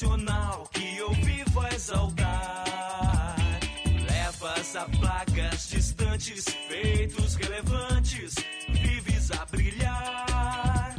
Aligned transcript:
nacional 0.00 0.66
que 0.72 0.96
eu 0.96 1.10
vivo 1.12 1.60
a 1.60 1.74
exaltar. 1.74 3.36
Levas 4.10 4.76
a 4.76 4.84
placas 4.86 5.68
distantes, 5.68 6.44
feitos 6.68 7.34
relevantes, 7.34 8.34
vives 8.70 9.30
a 9.30 9.44
brilhar. 9.44 10.96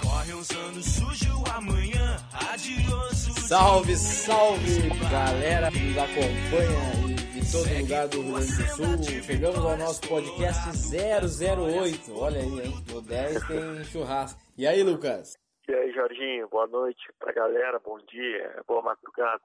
Corre 0.00 0.34
uns 0.34 0.50
anos 0.50 0.86
sujo 0.86 1.44
amanhã, 1.54 2.16
adioso. 2.32 3.34
Salve, 3.46 3.96
salve, 3.96 4.88
galera 5.10 5.70
que 5.70 5.80
nos 5.80 5.98
acompanha 5.98 7.12
em 7.36 7.44
todo 7.44 7.80
lugar 7.80 8.08
do 8.08 8.22
Rio 8.22 8.32
Grande 8.32 8.56
do 8.56 8.76
Sul. 8.76 9.22
Chegamos 9.26 9.58
ao 9.58 9.76
nosso 9.76 10.00
podcast 10.02 10.70
008. 10.88 12.14
Olha 12.14 12.40
aí, 12.40 12.66
hein? 12.66 12.84
No 12.90 13.02
10 13.02 13.46
tem 13.46 13.84
churrasco. 13.84 14.40
E 14.56 14.66
aí, 14.66 14.82
Lucas? 14.82 15.34
E 15.68 15.74
aí, 15.74 15.92
Jorginho, 15.92 16.48
boa 16.48 16.66
noite 16.66 17.00
pra 17.18 17.32
galera, 17.32 17.78
bom 17.78 17.98
dia, 18.06 18.62
boa 18.66 18.82
madrugada. 18.82 19.40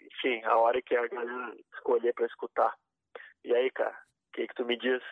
Enfim, 0.00 0.42
a 0.44 0.58
hora 0.58 0.80
que 0.82 0.94
a 0.94 1.06
galera 1.08 1.56
escolher 1.74 2.12
pra 2.12 2.26
escutar. 2.26 2.74
E 3.42 3.54
aí, 3.54 3.70
cara, 3.70 3.96
o 4.28 4.32
que 4.36 4.46
que 4.46 4.54
tu 4.54 4.64
me 4.64 4.76
diz? 4.78 5.02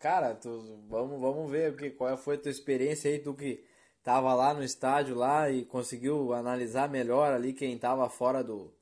Cara, 0.00 0.34
tu, 0.34 0.78
vamos, 0.88 1.20
vamos 1.20 1.50
ver 1.50 1.72
o 1.72 1.76
que, 1.76 1.90
qual 1.90 2.16
foi 2.16 2.36
a 2.36 2.40
tua 2.40 2.50
experiência 2.50 3.10
aí, 3.10 3.18
tu 3.18 3.34
que 3.34 3.64
tava 4.04 4.32
lá 4.34 4.54
no 4.54 4.62
estádio 4.62 5.16
lá 5.16 5.50
e 5.50 5.64
conseguiu 5.64 6.32
analisar 6.32 6.88
melhor 6.88 7.32
ali 7.32 7.52
quem 7.52 7.76
tava 7.78 8.08
fora 8.08 8.42
do. 8.44 8.72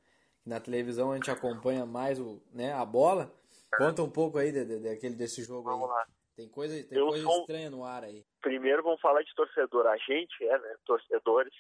Na 0.45 0.61
televisão 0.61 1.13
a 1.13 1.17
gente 1.17 1.31
acompanha 1.31 1.85
mais 1.85 2.19
o, 2.19 2.43
né, 2.53 2.73
a 2.73 2.85
bola. 2.85 3.33
Conta 3.77 4.03
um 4.03 4.11
pouco 4.11 4.39
aí 4.39 4.51
de, 4.51 4.65
de, 4.65 4.79
daquele, 4.81 5.15
desse 5.15 5.43
jogo 5.43 5.65
Vamos 5.71 5.89
aí. 5.91 5.97
lá. 5.97 6.07
Tem 6.37 6.49
coisa, 6.49 6.83
tem 6.85 6.99
Eu 6.99 7.09
coisa 7.09 7.25
sou- 7.25 7.41
estranha 7.41 7.69
no 7.71 7.85
ar 7.85 8.05
aí. 8.05 8.25
Primeiro 8.41 8.83
vamos 8.83 9.01
falar 9.01 9.23
de 9.23 9.35
torcedor. 9.35 9.87
A 9.87 9.97
gente 9.97 10.45
é, 10.45 10.59
né, 10.59 10.77
torcedores, 10.85 11.55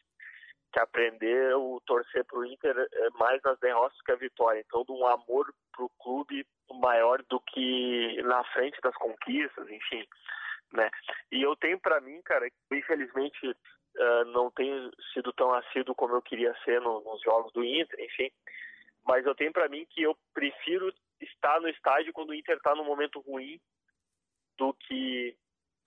que 0.73 0.81
aprendeu 0.81 1.75
o 1.75 1.81
torcer 1.81 2.25
pro 2.25 2.45
Inter 2.45 2.77
é, 2.79 3.11
mais 3.19 3.41
nas 3.43 3.59
derrotas 3.59 4.01
que 4.03 4.13
a 4.13 4.17
vitória. 4.17 4.61
Então, 4.61 4.85
de 4.85 4.93
um 4.93 5.07
amor 5.07 5.53
pro 5.73 5.91
clube 5.99 6.47
maior 6.71 7.23
do 7.31 7.41
que 7.41 8.23
na 8.23 8.45
frente 8.53 8.79
das 8.83 8.95
conquistas, 8.97 9.69
enfim, 9.71 10.07
né? 10.73 10.91
E 11.33 11.43
eu 11.43 11.57
tenho 11.57 11.81
pra 11.81 12.01
mim, 12.01 12.21
cara, 12.23 12.47
infelizmente 12.71 13.57
ah, 13.99 14.25
não 14.27 14.51
tenho 14.51 14.91
sido 15.13 15.33
tão 15.33 15.53
assíduo 15.55 15.95
como 15.95 16.15
eu 16.15 16.23
queria 16.23 16.55
ser 16.65 16.81
no- 16.81 17.01
nos 17.01 17.21
jogos 17.23 17.53
do 17.53 17.65
Inter, 17.65 17.99
enfim. 18.01 18.31
Mas 19.05 19.25
eu 19.27 19.35
tenho 19.35 19.53
pra 19.53 19.69
mim 19.69 19.87
que 19.91 20.03
eu 20.03 20.17
prefiro 20.35 20.93
estar 21.21 21.61
no 21.61 21.69
estádio 21.69 22.13
quando 22.13 22.31
o 22.31 22.35
Inter 22.35 22.61
tá 22.61 22.75
num 22.75 22.85
momento 22.85 23.21
ruim 23.21 23.59
do 24.57 24.73
que 24.75 25.35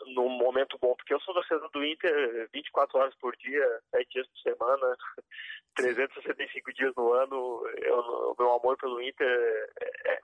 num 0.07 0.29
momento 0.29 0.77
bom, 0.79 0.95
porque 0.95 1.13
eu 1.13 1.19
sou 1.21 1.33
torcedor 1.33 1.69
do 1.71 1.83
Inter 1.85 2.49
24 2.53 2.97
horas 2.99 3.15
por 3.15 3.35
dia, 3.37 3.81
7 3.91 4.09
dias 4.09 4.27
por 4.27 4.39
semana, 4.39 4.97
365 5.75 6.73
dias 6.73 6.93
no 6.95 7.13
ano. 7.13 7.37
O 7.37 8.35
meu 8.37 8.53
amor 8.53 8.77
pelo 8.77 9.01
Inter 9.01 9.27
é, 9.79 10.13
é- 10.13 10.21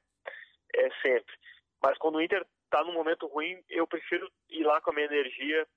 é 0.85 0.89
sempre. 1.01 1.33
Mas 1.81 1.97
quando 1.97 2.15
o 2.15 2.21
Inter 2.21 2.45
está 2.65 2.83
num 2.83 2.93
momento 2.93 3.27
ruim, 3.27 3.63
eu 3.69 3.87
prefiro 3.87 4.29
ir 4.49 4.63
lá 4.63 4.81
com 4.81 4.91
a 4.91 4.93
minha 4.93 5.05
energia, 5.05 5.67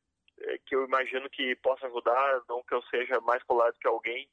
eh, 0.40 0.58
que 0.66 0.74
eu 0.74 0.84
imagino 0.84 1.28
que 1.30 1.54
possa 1.56 1.86
ajudar, 1.86 2.42
não 2.48 2.62
que 2.62 2.74
eu 2.74 2.82
seja 2.84 3.20
mais 3.20 3.42
colado 3.44 3.76
que 3.80 3.86
alguém, 3.88 4.28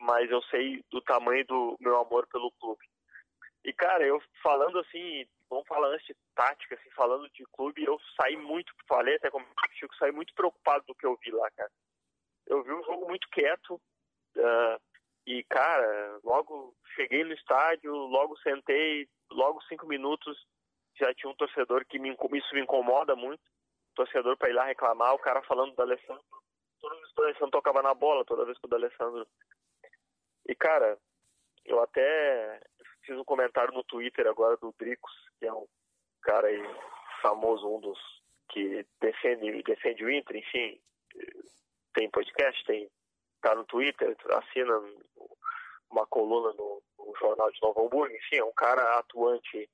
mas 0.00 0.30
eu 0.30 0.42
sei 0.44 0.82
do 0.90 1.00
tamanho 1.00 1.46
do 1.46 1.76
meu 1.80 1.96
amor 2.00 2.26
pelo 2.26 2.50
clube. 2.52 2.84
E, 3.66 3.72
cara, 3.72 4.06
eu 4.06 4.22
falando 4.44 4.78
assim, 4.78 5.26
vamos 5.50 5.66
falar 5.66 5.88
antes 5.88 6.06
de 6.06 6.16
tática, 6.36 6.76
assim, 6.76 6.88
falando 6.90 7.28
de 7.30 7.44
clube, 7.46 7.84
eu 7.84 7.98
saí 8.14 8.36
muito, 8.36 8.72
falei 8.86 9.16
até 9.16 9.28
como 9.28 9.44
o 9.44 9.74
Chico, 9.74 9.92
saí 9.96 10.12
muito 10.12 10.32
preocupado 10.34 10.84
do 10.86 10.94
que 10.94 11.04
eu 11.04 11.16
vi 11.16 11.32
lá, 11.32 11.50
cara. 11.50 11.70
Eu 12.46 12.62
vi 12.62 12.72
um 12.72 12.84
jogo 12.84 13.08
muito 13.08 13.28
quieto, 13.28 13.80
ah, 14.38 14.78
e, 15.26 15.42
cara, 15.42 16.20
logo 16.22 16.76
cheguei 16.94 17.24
no 17.24 17.32
estádio, 17.32 17.92
logo 17.92 18.38
sentei, 18.38 19.08
logo 19.32 19.60
cinco 19.62 19.84
minutos 19.84 20.46
já 20.94 21.12
tinha 21.12 21.28
um 21.28 21.34
torcedor 21.34 21.84
que 21.86 21.98
me, 21.98 22.10
isso 22.10 22.54
me 22.54 22.60
incomoda 22.60 23.16
muito, 23.16 23.42
torcedor 23.96 24.36
para 24.36 24.48
ir 24.48 24.52
lá 24.52 24.64
reclamar, 24.66 25.12
o 25.12 25.18
cara 25.18 25.42
falando 25.42 25.74
do 25.74 25.82
Alessandro, 25.82 26.22
toda 26.80 26.94
vez 26.94 27.12
que 27.12 27.20
o 27.20 27.24
Alessandro 27.24 27.50
tocava 27.50 27.82
na 27.82 27.94
bola, 27.94 28.24
toda 28.24 28.44
vez 28.44 28.56
que 28.58 28.68
o 28.70 28.74
Alessandro... 28.76 29.26
E, 30.48 30.54
cara, 30.54 30.96
eu 31.64 31.82
até 31.82 32.60
fiz 33.06 33.16
um 33.16 33.24
comentário 33.24 33.72
no 33.72 33.84
Twitter 33.84 34.26
agora 34.26 34.56
do 34.56 34.74
Dricos, 34.78 35.12
que 35.38 35.46
é 35.46 35.52
um 35.52 35.66
cara 36.22 36.48
aí 36.48 36.62
famoso, 37.22 37.68
um 37.68 37.80
dos 37.80 37.98
que 38.50 38.84
defende, 39.00 39.62
defende 39.62 40.04
o 40.04 40.10
Inter, 40.10 40.36
enfim, 40.36 40.80
tem 41.94 42.10
podcast, 42.10 42.62
tem 42.64 42.90
tá 43.40 43.54
no 43.54 43.64
Twitter, 43.64 44.16
assina 44.30 44.72
uma 45.90 46.06
coluna 46.06 46.52
no, 46.54 46.82
no 46.98 47.14
jornal 47.16 47.50
de 47.50 47.60
Novo 47.62 47.86
Hamburgo, 47.86 48.14
enfim, 48.14 48.36
é 48.36 48.44
um 48.44 48.52
cara 48.52 48.98
atuante. 48.98 49.70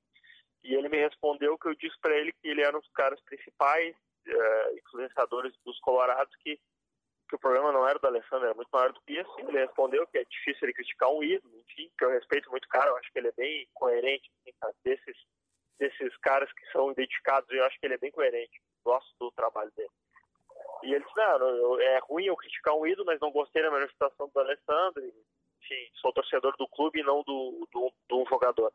E 0.63 0.75
ele 0.75 0.89
me 0.89 0.97
respondeu 0.97 1.57
que 1.57 1.67
eu 1.67 1.75
disse 1.75 1.97
para 1.99 2.15
ele 2.15 2.31
que 2.33 2.47
ele 2.47 2.61
era 2.61 2.77
um 2.77 2.79
dos 2.79 2.91
caras 2.91 3.19
principais 3.21 3.95
eh, 4.25 4.75
influenciadores 4.77 5.53
dos 5.65 5.79
Colorados 5.79 6.33
que 6.37 6.59
que 7.27 7.35
o 7.35 7.39
problema 7.39 7.71
não 7.71 7.87
era 7.87 7.99
do 7.99 8.07
Alessandro, 8.07 8.45
era 8.45 8.53
muito 8.53 8.69
maior 8.71 8.91
do 8.91 9.01
que 9.01 9.13
isso. 9.13 9.31
Ele 9.39 9.59
respondeu 9.59 10.05
que 10.07 10.17
é 10.17 10.25
difícil 10.25 10.59
ele 10.63 10.73
criticar 10.73 11.09
um 11.09 11.23
ídolo, 11.23 11.53
enfim, 11.59 11.91
que 11.97 12.05
eu 12.05 12.11
respeito 12.11 12.49
muito 12.51 12.67
cara, 12.67 12.89
eu 12.89 12.97
acho 12.97 13.11
que 13.11 13.19
ele 13.19 13.29
é 13.29 13.33
bem 13.33 13.67
coerente, 13.73 14.29
assim, 14.45 14.77
desses, 14.83 15.17
desses 15.79 16.17
caras 16.17 16.51
que 16.53 16.65
são 16.71 16.91
identificados, 16.91 17.49
eu 17.49 17.63
acho 17.65 17.79
que 17.79 17.85
ele 17.85 17.95
é 17.95 17.99
bem 17.99 18.11
coerente, 18.11 18.61
gosto 18.83 19.09
do 19.19 19.31
trabalho 19.31 19.71
dele. 19.75 19.89
E 20.83 20.93
ele 20.93 21.03
disse, 21.03 21.15
não, 21.15 21.79
é 21.79 21.99
ruim 21.99 22.25
eu 22.25 22.35
criticar 22.35 22.75
um 22.75 22.85
ídolo, 22.85 23.05
mas 23.05 23.19
não 23.19 23.31
gostei 23.31 23.63
da 23.63 23.71
manifestação 23.71 24.29
do 24.33 24.39
Alessandro, 24.39 25.03
enfim, 25.63 25.89
sou 25.95 26.11
torcedor 26.13 26.55
do 26.57 26.67
clube 26.67 26.99
e 26.99 27.03
não 27.03 27.23
do, 27.23 27.67
do, 27.71 27.93
do 28.09 28.25
jogador. 28.29 28.71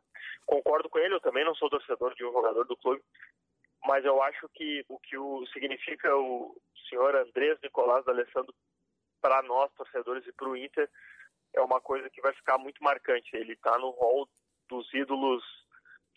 Concordo 0.46 0.88
com 0.88 0.98
ele, 0.98 1.14
eu 1.14 1.20
também 1.20 1.44
não 1.44 1.54
sou 1.54 1.68
torcedor 1.68 2.14
de 2.14 2.24
um 2.24 2.32
jogador 2.32 2.64
do 2.64 2.76
clube, 2.76 3.02
mas 3.86 4.04
eu 4.04 4.22
acho 4.22 4.48
que 4.50 4.84
o 4.88 4.98
que 4.98 5.16
o 5.16 5.46
significa 5.46 6.14
o 6.16 6.56
senhor 6.88 7.14
Andrés 7.14 7.58
Nicolás 7.62 8.04
D'Alessandro 8.04 8.54
para 9.20 9.42
nós, 9.42 9.72
torcedores, 9.74 10.26
e 10.26 10.32
para 10.32 10.48
o 10.48 10.56
Inter, 10.56 10.88
é 11.54 11.60
uma 11.60 11.80
coisa 11.80 12.08
que 12.10 12.20
vai 12.20 12.32
ficar 12.34 12.58
muito 12.58 12.82
marcante. 12.82 13.36
Ele 13.36 13.54
está 13.54 13.76
no 13.78 13.90
rol 13.90 14.28
dos 14.68 14.92
ídolos 14.92 15.42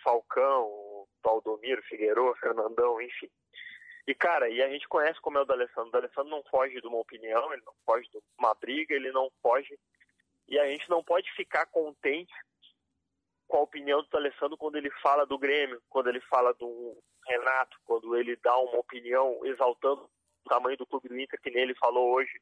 Falcão, 0.04 1.08
Valdomiro, 1.24 1.82
Figueiredo, 1.84 2.36
Fernandão, 2.40 3.02
enfim. 3.02 3.30
E, 4.08 4.16
cara, 4.16 4.50
e 4.50 4.62
a 4.62 4.70
gente 4.70 4.88
conhece 4.88 5.22
como 5.22 5.38
é 5.38 5.42
o 5.42 5.46
D'Alessandro. 5.46 5.90
O 5.90 5.92
D'Alessandro 5.92 6.30
não 6.30 6.44
foge 6.44 6.82
de 6.82 6.88
uma 6.88 6.98
opinião, 6.98 7.54
ele 7.54 7.62
não 7.64 7.74
foge 7.86 8.10
de 8.10 8.20
uma 8.38 8.54
briga, 8.56 8.96
ele 8.96 9.12
não 9.12 9.32
foge. 9.42 9.78
E 10.48 10.60
a 10.60 10.68
gente 10.68 10.90
não 10.90 11.04
pode 11.04 11.32
ficar 11.34 11.66
contente 11.68 12.34
com 13.48 13.58
a 13.58 13.62
opinião 13.62 14.02
do 14.02 14.10
D'Alessandro 14.10 14.58
quando 14.58 14.76
ele 14.76 14.90
fala 15.02 15.26
do 15.26 15.38
Grêmio, 15.38 15.82
quando 15.90 16.08
ele 16.08 16.22
fala 16.22 16.54
do 16.54 16.98
Renato, 17.32 17.78
quando 17.86 18.16
ele 18.16 18.36
dá 18.38 18.56
uma 18.58 18.80
opinião 18.80 19.46
exaltando 19.46 20.10
o 20.46 20.50
tamanho 20.50 20.78
do 20.78 20.86
clube 20.86 21.08
do 21.08 21.20
Inter, 21.20 21.40
que 21.42 21.52
nem 21.52 21.64
ele 21.64 21.76
falou 21.76 22.14
hoje. 22.14 22.42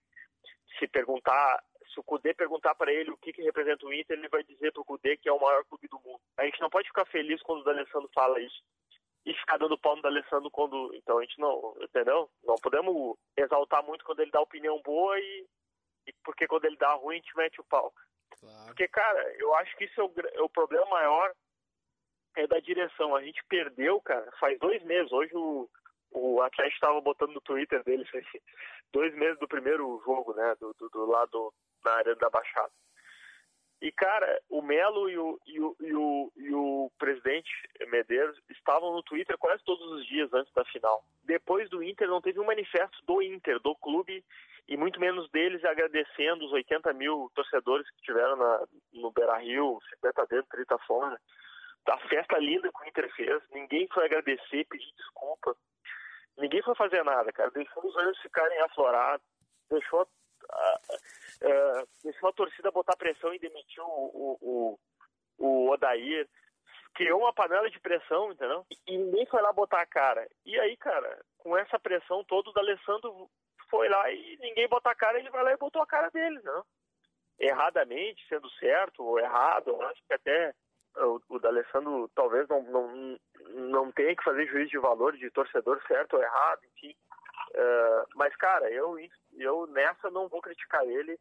Se 0.77 0.87
perguntar, 0.87 1.63
se 1.93 1.99
o 1.99 2.03
Cudê 2.03 2.33
perguntar 2.33 2.75
para 2.75 2.91
ele 2.91 3.11
o 3.11 3.17
que, 3.17 3.33
que 3.33 3.41
representa 3.41 3.85
o 3.85 3.93
Inter, 3.93 4.17
ele 4.17 4.29
vai 4.29 4.43
dizer 4.43 4.71
para 4.71 4.81
o 4.81 4.85
Cudê 4.85 5.17
que 5.17 5.27
é 5.29 5.31
o 5.31 5.39
maior 5.39 5.63
clube 5.65 5.87
do 5.87 5.99
mundo. 5.99 6.21
A 6.37 6.45
gente 6.45 6.61
não 6.61 6.69
pode 6.69 6.87
ficar 6.87 7.05
feliz 7.05 7.41
quando 7.41 7.61
o 7.61 7.63
D'Alessandro 7.63 8.09
fala 8.13 8.39
isso 8.39 8.63
e 9.25 9.33
ficar 9.33 9.57
dando 9.57 9.77
pau 9.77 9.95
no 9.95 10.01
D'Alessandro 10.01 10.49
quando. 10.49 10.93
Então 10.95 11.17
a 11.17 11.21
gente 11.21 11.39
não, 11.39 11.75
entendeu? 11.81 12.29
Não 12.43 12.55
podemos 12.55 13.17
exaltar 13.37 13.83
muito 13.83 14.05
quando 14.05 14.21
ele 14.21 14.31
dá 14.31 14.41
opinião 14.41 14.81
boa 14.81 15.19
e, 15.19 15.45
e 16.07 16.13
porque 16.23 16.47
quando 16.47 16.65
ele 16.65 16.77
dá 16.77 16.93
ruim 16.93 17.15
a 17.15 17.19
gente 17.19 17.37
mete 17.37 17.59
o 17.59 17.65
pau. 17.65 17.93
Claro. 18.39 18.65
Porque, 18.67 18.87
cara, 18.87 19.35
eu 19.37 19.53
acho 19.55 19.75
que 19.75 19.85
isso 19.85 19.99
é 19.99 20.03
o, 20.03 20.13
é 20.33 20.41
o 20.41 20.49
problema 20.49 20.85
maior 20.85 21.33
é 22.35 22.47
da 22.47 22.59
direção. 22.59 23.15
A 23.15 23.21
gente 23.21 23.43
perdeu, 23.47 23.99
cara, 24.01 24.31
faz 24.39 24.57
dois 24.59 24.83
meses. 24.83 25.11
Hoje 25.11 25.31
o, 25.35 25.69
o 26.11 26.41
Atlético 26.41 26.75
estava 26.75 27.01
botando 27.01 27.33
no 27.33 27.41
Twitter 27.41 27.83
dele 27.83 28.05
dois 28.91 29.13
meses 29.15 29.39
do 29.39 29.47
primeiro 29.47 30.01
jogo, 30.05 30.33
né? 30.33 30.55
Do, 30.59 30.73
do, 30.79 30.89
do 30.89 31.05
lado 31.05 31.53
na 31.83 31.91
área 31.93 32.15
da 32.15 32.29
Baixada. 32.29 32.71
E, 33.81 33.93
cara, 33.93 34.41
o 34.49 34.61
Melo 34.61 35.09
e 35.09 35.17
o, 35.17 35.39
e, 35.47 35.59
o, 35.59 35.75
e, 35.79 35.93
o, 35.95 36.31
e 36.35 36.53
o 36.53 36.91
presidente 36.99 37.49
Medeiros 37.87 38.37
estavam 38.49 38.93
no 38.93 39.01
Twitter 39.03 39.37
quase 39.37 39.63
todos 39.63 39.85
os 39.93 40.05
dias 40.05 40.33
antes 40.33 40.53
da 40.53 40.65
final. 40.65 41.01
Depois 41.23 41.69
do 41.69 41.81
Inter, 41.81 42.09
não 42.09 42.21
teve 42.21 42.41
um 42.41 42.45
manifesto 42.45 42.97
do 43.05 43.21
Inter, 43.21 43.57
do 43.61 43.73
clube, 43.75 44.23
e 44.67 44.75
muito 44.75 44.99
menos 44.99 45.29
deles 45.31 45.63
agradecendo 45.63 46.45
os 46.45 46.51
80 46.51 46.91
mil 46.93 47.31
torcedores 47.33 47.89
que 47.91 48.01
tiveram 48.01 48.35
na, 48.35 48.67
no 48.93 49.11
Beira 49.11 49.37
Rio, 49.37 49.79
50 49.95 50.25
dentro, 50.27 50.49
30 50.51 50.77
fora. 50.79 51.19
Da 51.85 51.97
festa 52.07 52.37
linda 52.37 52.71
que 52.71 52.83
o 52.83 52.87
Inter 52.87 53.13
fez, 53.15 53.43
ninguém 53.51 53.87
foi 53.93 54.05
agradecer, 54.05 54.65
pedir 54.65 54.91
desculpa. 54.95 55.55
Ninguém 56.37 56.61
foi 56.61 56.75
fazer 56.75 57.03
nada, 57.03 57.31
cara. 57.31 57.49
Deixou 57.51 57.85
os 57.85 57.95
olhos 57.95 58.19
ficarem 58.21 58.59
aflorados, 58.61 59.25
deixou 59.69 60.07
a, 60.49 60.55
a, 60.55 61.83
deixou 62.03 62.29
a 62.29 62.33
torcida 62.33 62.71
botar 62.71 62.95
pressão 62.95 63.33
e 63.33 63.39
demitiu 63.39 63.83
o, 63.83 64.37
o, 64.39 64.39
o, 64.41 64.79
o 65.37 65.69
Odair. 65.71 66.27
Criou 66.93 67.21
uma 67.21 67.33
panela 67.33 67.69
de 67.69 67.79
pressão, 67.79 68.31
entendeu? 68.31 68.65
E 68.87 68.97
ninguém 68.97 69.25
foi 69.27 69.41
lá 69.41 69.53
botar 69.53 69.81
a 69.81 69.85
cara. 69.85 70.27
E 70.45 70.59
aí, 70.59 70.75
cara, 70.77 71.23
com 71.37 71.57
essa 71.57 71.79
pressão 71.79 72.23
toda, 72.23 72.49
o 72.49 72.53
D'Alessandro 72.53 73.29
foi 73.69 73.87
lá 73.87 74.11
e 74.11 74.37
ninguém 74.39 74.67
botou 74.67 74.91
a 74.91 74.95
cara, 74.95 75.19
ele 75.19 75.29
vai 75.29 75.43
lá 75.43 75.53
e 75.53 75.57
botou 75.57 75.81
a 75.81 75.87
cara 75.87 76.09
dele, 76.09 76.41
não? 76.43 76.65
erradamente, 77.39 78.27
sendo 78.27 78.49
certo 78.51 79.03
ou 79.03 79.17
errado, 79.17 79.69
eu 79.69 79.81
acho 79.83 80.01
que 80.05 80.13
até 80.13 80.53
D'Alessandro 81.51 82.09
talvez 82.15 82.47
não, 82.47 82.61
não, 82.63 83.19
não 83.71 83.91
tenha 83.91 84.15
que 84.15 84.23
fazer 84.23 84.45
juízo 84.47 84.71
de 84.71 84.77
valor 84.77 85.15
de 85.17 85.29
torcedor 85.31 85.81
certo 85.87 86.15
ou 86.15 86.23
errado, 86.23 86.61
enfim. 86.65 86.95
Uh, 87.51 88.05
mas, 88.15 88.35
cara, 88.35 88.69
eu, 88.71 88.97
eu 89.37 89.67
nessa 89.67 90.09
não 90.11 90.27
vou 90.27 90.41
criticar 90.41 90.85
ele, 90.85 91.19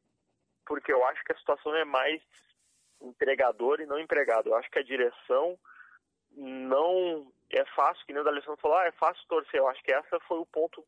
porque 0.66 0.92
eu 0.92 1.04
acho 1.06 1.25
que 1.25 1.32
a 1.32 1.38
situação 1.38 1.75
é 1.75 1.84
mais 1.84 2.22
empregador 3.00 3.80
e 3.80 3.86
não 3.86 3.98
empregado. 3.98 4.48
Eu 4.48 4.56
acho 4.56 4.70
que 4.70 4.78
a 4.78 4.84
direção 4.84 5.58
não 6.32 7.32
é 7.50 7.64
fácil, 7.75 8.04
que 8.04 8.12
nem 8.12 8.20
o 8.20 8.25
D'Alessandro 8.25 8.60
falou, 8.60 8.76
ah, 8.76 8.86
é 8.86 8.92
fácil 8.92 9.25
torcer. 9.28 9.60
Eu 9.60 9.69
acho 9.69 9.82
que 9.82 9.92
essa 9.92 10.20
foi 10.20 10.38
o 10.38 10.46
ponto 10.46 10.84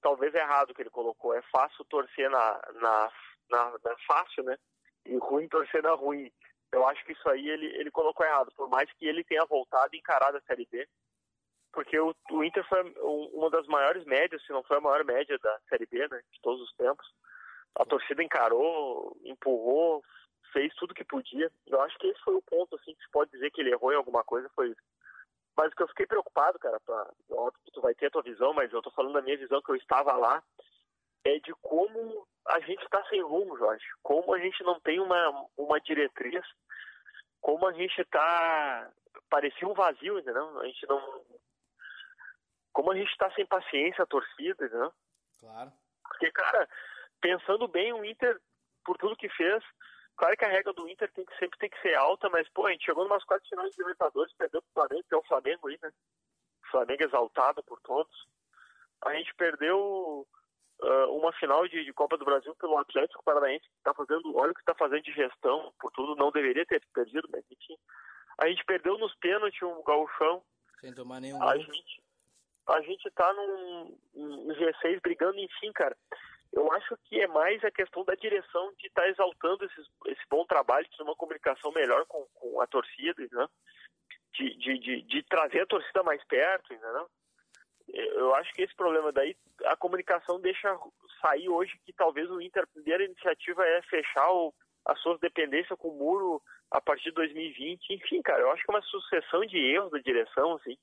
talvez 0.00 0.34
errado 0.34 0.74
que 0.74 0.82
ele 0.82 0.90
colocou. 0.90 1.34
É 1.34 1.42
fácil 1.42 1.84
torcer 1.84 2.28
na, 2.30 2.60
na, 2.74 3.12
na, 3.50 3.70
na 3.84 3.96
fácil, 4.06 4.42
né? 4.42 4.58
E 5.06 5.16
ruim 5.16 5.48
torcer 5.48 5.82
na 5.82 5.92
ruim. 5.92 6.30
Eu 6.72 6.86
acho 6.86 7.04
que 7.04 7.12
isso 7.12 7.28
aí 7.28 7.48
ele, 7.48 7.66
ele 7.76 7.90
colocou 7.90 8.24
errado, 8.24 8.52
por 8.56 8.68
mais 8.68 8.90
que 8.92 9.06
ele 9.06 9.24
tenha 9.24 9.44
voltado 9.44 9.94
e 9.94 9.98
encarado 9.98 10.36
a 10.36 10.40
Série 10.42 10.66
B, 10.70 10.88
porque 11.72 11.98
o, 11.98 12.14
o 12.30 12.44
Inter 12.44 12.66
foi 12.68 12.82
uma 13.32 13.50
das 13.50 13.66
maiores 13.66 14.04
médias, 14.04 14.42
se 14.44 14.52
não 14.52 14.62
foi 14.62 14.78
a 14.78 14.80
maior 14.80 15.04
média 15.04 15.38
da 15.38 15.58
Série 15.68 15.86
B, 15.86 16.06
né, 16.08 16.20
de 16.32 16.40
todos 16.40 16.60
os 16.62 16.72
tempos. 16.74 17.06
A 17.76 17.84
torcida 17.84 18.22
encarou, 18.22 19.16
empurrou, 19.24 20.02
fez 20.52 20.74
tudo 20.74 20.94
que 20.94 21.04
podia. 21.04 21.50
Eu 21.66 21.80
acho 21.82 21.96
que 21.98 22.08
esse 22.08 22.20
foi 22.22 22.34
o 22.34 22.42
ponto, 22.42 22.74
assim, 22.76 22.94
que 22.94 23.04
se 23.04 23.10
pode 23.10 23.30
dizer 23.30 23.50
que 23.50 23.60
ele 23.60 23.70
errou 23.70 23.92
em 23.92 23.96
alguma 23.96 24.24
coisa, 24.24 24.50
foi 24.54 24.70
isso. 24.70 24.80
Mas 25.56 25.72
o 25.72 25.76
que 25.76 25.82
eu 25.82 25.88
fiquei 25.88 26.06
preocupado, 26.06 26.58
cara, 26.58 26.80
pra, 26.80 27.10
óbvio 27.30 27.60
que 27.64 27.72
tu 27.72 27.80
vai 27.80 27.94
ter 27.94 28.06
a 28.06 28.10
tua 28.10 28.22
visão, 28.22 28.52
mas 28.52 28.72
eu 28.72 28.82
tô 28.82 28.90
falando 28.90 29.12
da 29.12 29.22
minha 29.22 29.36
visão 29.36 29.60
que 29.62 29.70
eu 29.70 29.76
estava 29.76 30.12
lá, 30.16 30.42
é 31.24 31.38
de 31.38 31.52
como 31.60 32.26
a 32.46 32.60
gente 32.60 32.82
está 32.82 33.02
sem 33.08 33.22
rumo, 33.22 33.56
Jorge. 33.56 33.84
Como 34.02 34.34
a 34.34 34.38
gente 34.38 34.62
não 34.62 34.80
tem 34.80 35.00
uma, 35.00 35.46
uma 35.56 35.80
diretriz, 35.80 36.44
como 37.40 37.66
a 37.66 37.72
gente 37.72 38.00
está. 38.00 38.90
Parecia 39.28 39.66
um 39.66 39.74
vazio, 39.74 40.18
entendeu? 40.18 40.58
A 40.60 40.66
gente 40.66 40.86
não. 40.88 41.24
Como 42.72 42.92
a 42.92 42.96
gente 42.96 43.10
está 43.10 43.30
sem 43.32 43.46
paciência, 43.46 44.02
a 44.02 44.06
torcida, 44.06 44.64
entendeu? 44.64 44.92
Claro. 45.40 45.72
Porque, 46.04 46.30
cara, 46.30 46.68
pensando 47.20 47.66
bem, 47.68 47.92
o 47.92 48.04
Inter, 48.04 48.40
por 48.84 48.96
tudo 48.96 49.16
que 49.16 49.28
fez, 49.30 49.62
claro 50.16 50.36
que 50.36 50.44
a 50.44 50.48
regra 50.48 50.72
do 50.72 50.88
Inter 50.88 51.10
tem 51.12 51.24
que, 51.24 51.36
sempre 51.36 51.58
tem 51.58 51.70
que 51.70 51.80
ser 51.80 51.94
alta, 51.94 52.28
mas, 52.28 52.48
pô, 52.50 52.66
a 52.66 52.72
gente 52.72 52.84
chegou 52.84 53.04
numas 53.04 53.24
quatro 53.24 53.48
finais 53.48 53.70
de 53.70 53.78
Libertadores, 53.80 54.32
perdeu 54.34 54.62
pro 54.62 54.72
Flamengo, 54.72 55.04
que 55.08 55.14
é 55.14 55.18
o 55.18 55.24
Flamengo 55.24 55.68
aí, 55.68 55.78
né? 55.82 55.92
O 56.64 56.70
Flamengo 56.70 57.02
exaltado 57.02 57.62
por 57.64 57.80
todos. 57.80 58.28
A 59.02 59.14
gente 59.14 59.34
perdeu 59.34 60.26
uh, 60.82 61.16
uma 61.16 61.32
final 61.32 61.66
de, 61.68 61.84
de, 61.84 61.92
Copa 61.92 62.16
do 62.16 62.24
Brasil 62.24 62.54
pelo 62.56 62.78
Atlético 62.78 63.22
Paranaense, 63.24 63.68
que 63.68 63.76
está 63.78 63.94
fazendo, 63.94 64.36
olha 64.36 64.52
o 64.52 64.54
que 64.54 64.60
está 64.60 64.74
fazendo 64.74 65.02
de 65.02 65.12
gestão, 65.12 65.72
por 65.78 65.90
tudo, 65.92 66.16
não 66.16 66.30
deveria 66.30 66.66
ter 66.66 66.82
perdido, 66.92 67.28
mas 67.32 67.44
enfim. 67.50 67.76
A 68.38 68.48
gente 68.48 68.64
perdeu 68.64 68.96
nos 68.98 69.14
pênaltis 69.16 69.62
um 69.62 69.82
gauchão. 69.82 70.42
Sem 70.80 70.94
tomar 70.94 71.20
nenhum 71.20 71.42
a 71.42 71.56
gente 71.58 72.02
A 72.66 72.80
gente 72.80 73.06
está 73.06 73.32
num, 73.34 73.98
num 74.14 74.54
G6 74.54 75.00
brigando, 75.02 75.38
enfim, 75.38 75.72
cara. 75.72 75.96
Eu 76.52 76.72
acho 76.72 76.96
que 77.04 77.20
é 77.20 77.28
mais 77.28 77.62
a 77.62 77.70
questão 77.70 78.04
da 78.04 78.14
direção 78.14 78.72
de 78.78 78.88
estar 78.88 79.02
tá 79.02 79.08
exaltando 79.08 79.64
esses, 79.66 79.86
esse 80.06 80.22
bom 80.28 80.44
trabalho, 80.46 80.88
de 80.90 81.02
uma 81.02 81.14
comunicação 81.14 81.70
melhor 81.70 82.04
com, 82.06 82.26
com 82.34 82.60
a 82.60 82.66
torcida, 82.66 83.24
né? 83.30 83.46
de, 84.34 84.56
de, 84.56 84.78
de, 84.78 85.02
de, 85.02 85.22
trazer 85.24 85.60
a 85.60 85.66
torcida 85.66 86.02
mais 86.02 86.22
perto, 86.24 86.72
entendeu? 86.72 87.08
Eu 87.92 88.34
acho 88.36 88.52
que 88.54 88.62
esse 88.62 88.74
problema 88.74 89.12
daí, 89.12 89.36
a 89.66 89.76
comunicação 89.76 90.40
deixa 90.40 90.78
sair 91.20 91.48
hoje 91.48 91.78
que 91.84 91.92
talvez 91.92 92.30
o 92.30 92.40
Inter, 92.40 92.64
a 92.64 92.66
primeira 92.66 93.04
iniciativa 93.04 93.66
é 93.66 93.82
fechar 93.82 94.30
o, 94.30 94.54
a 94.86 94.94
sua 94.96 95.18
dependência 95.18 95.76
com 95.76 95.88
o 95.88 95.98
muro 95.98 96.42
a 96.70 96.80
partir 96.80 97.04
de 97.04 97.12
2020. 97.12 97.90
Enfim, 97.90 98.22
cara, 98.22 98.42
eu 98.42 98.50
acho 98.50 98.64
que 98.64 98.70
é 98.70 98.74
uma 98.74 98.82
sucessão 98.82 99.44
de 99.44 99.58
erros 99.58 99.90
da 99.90 99.98
direção, 99.98 100.54
assim, 100.54 100.76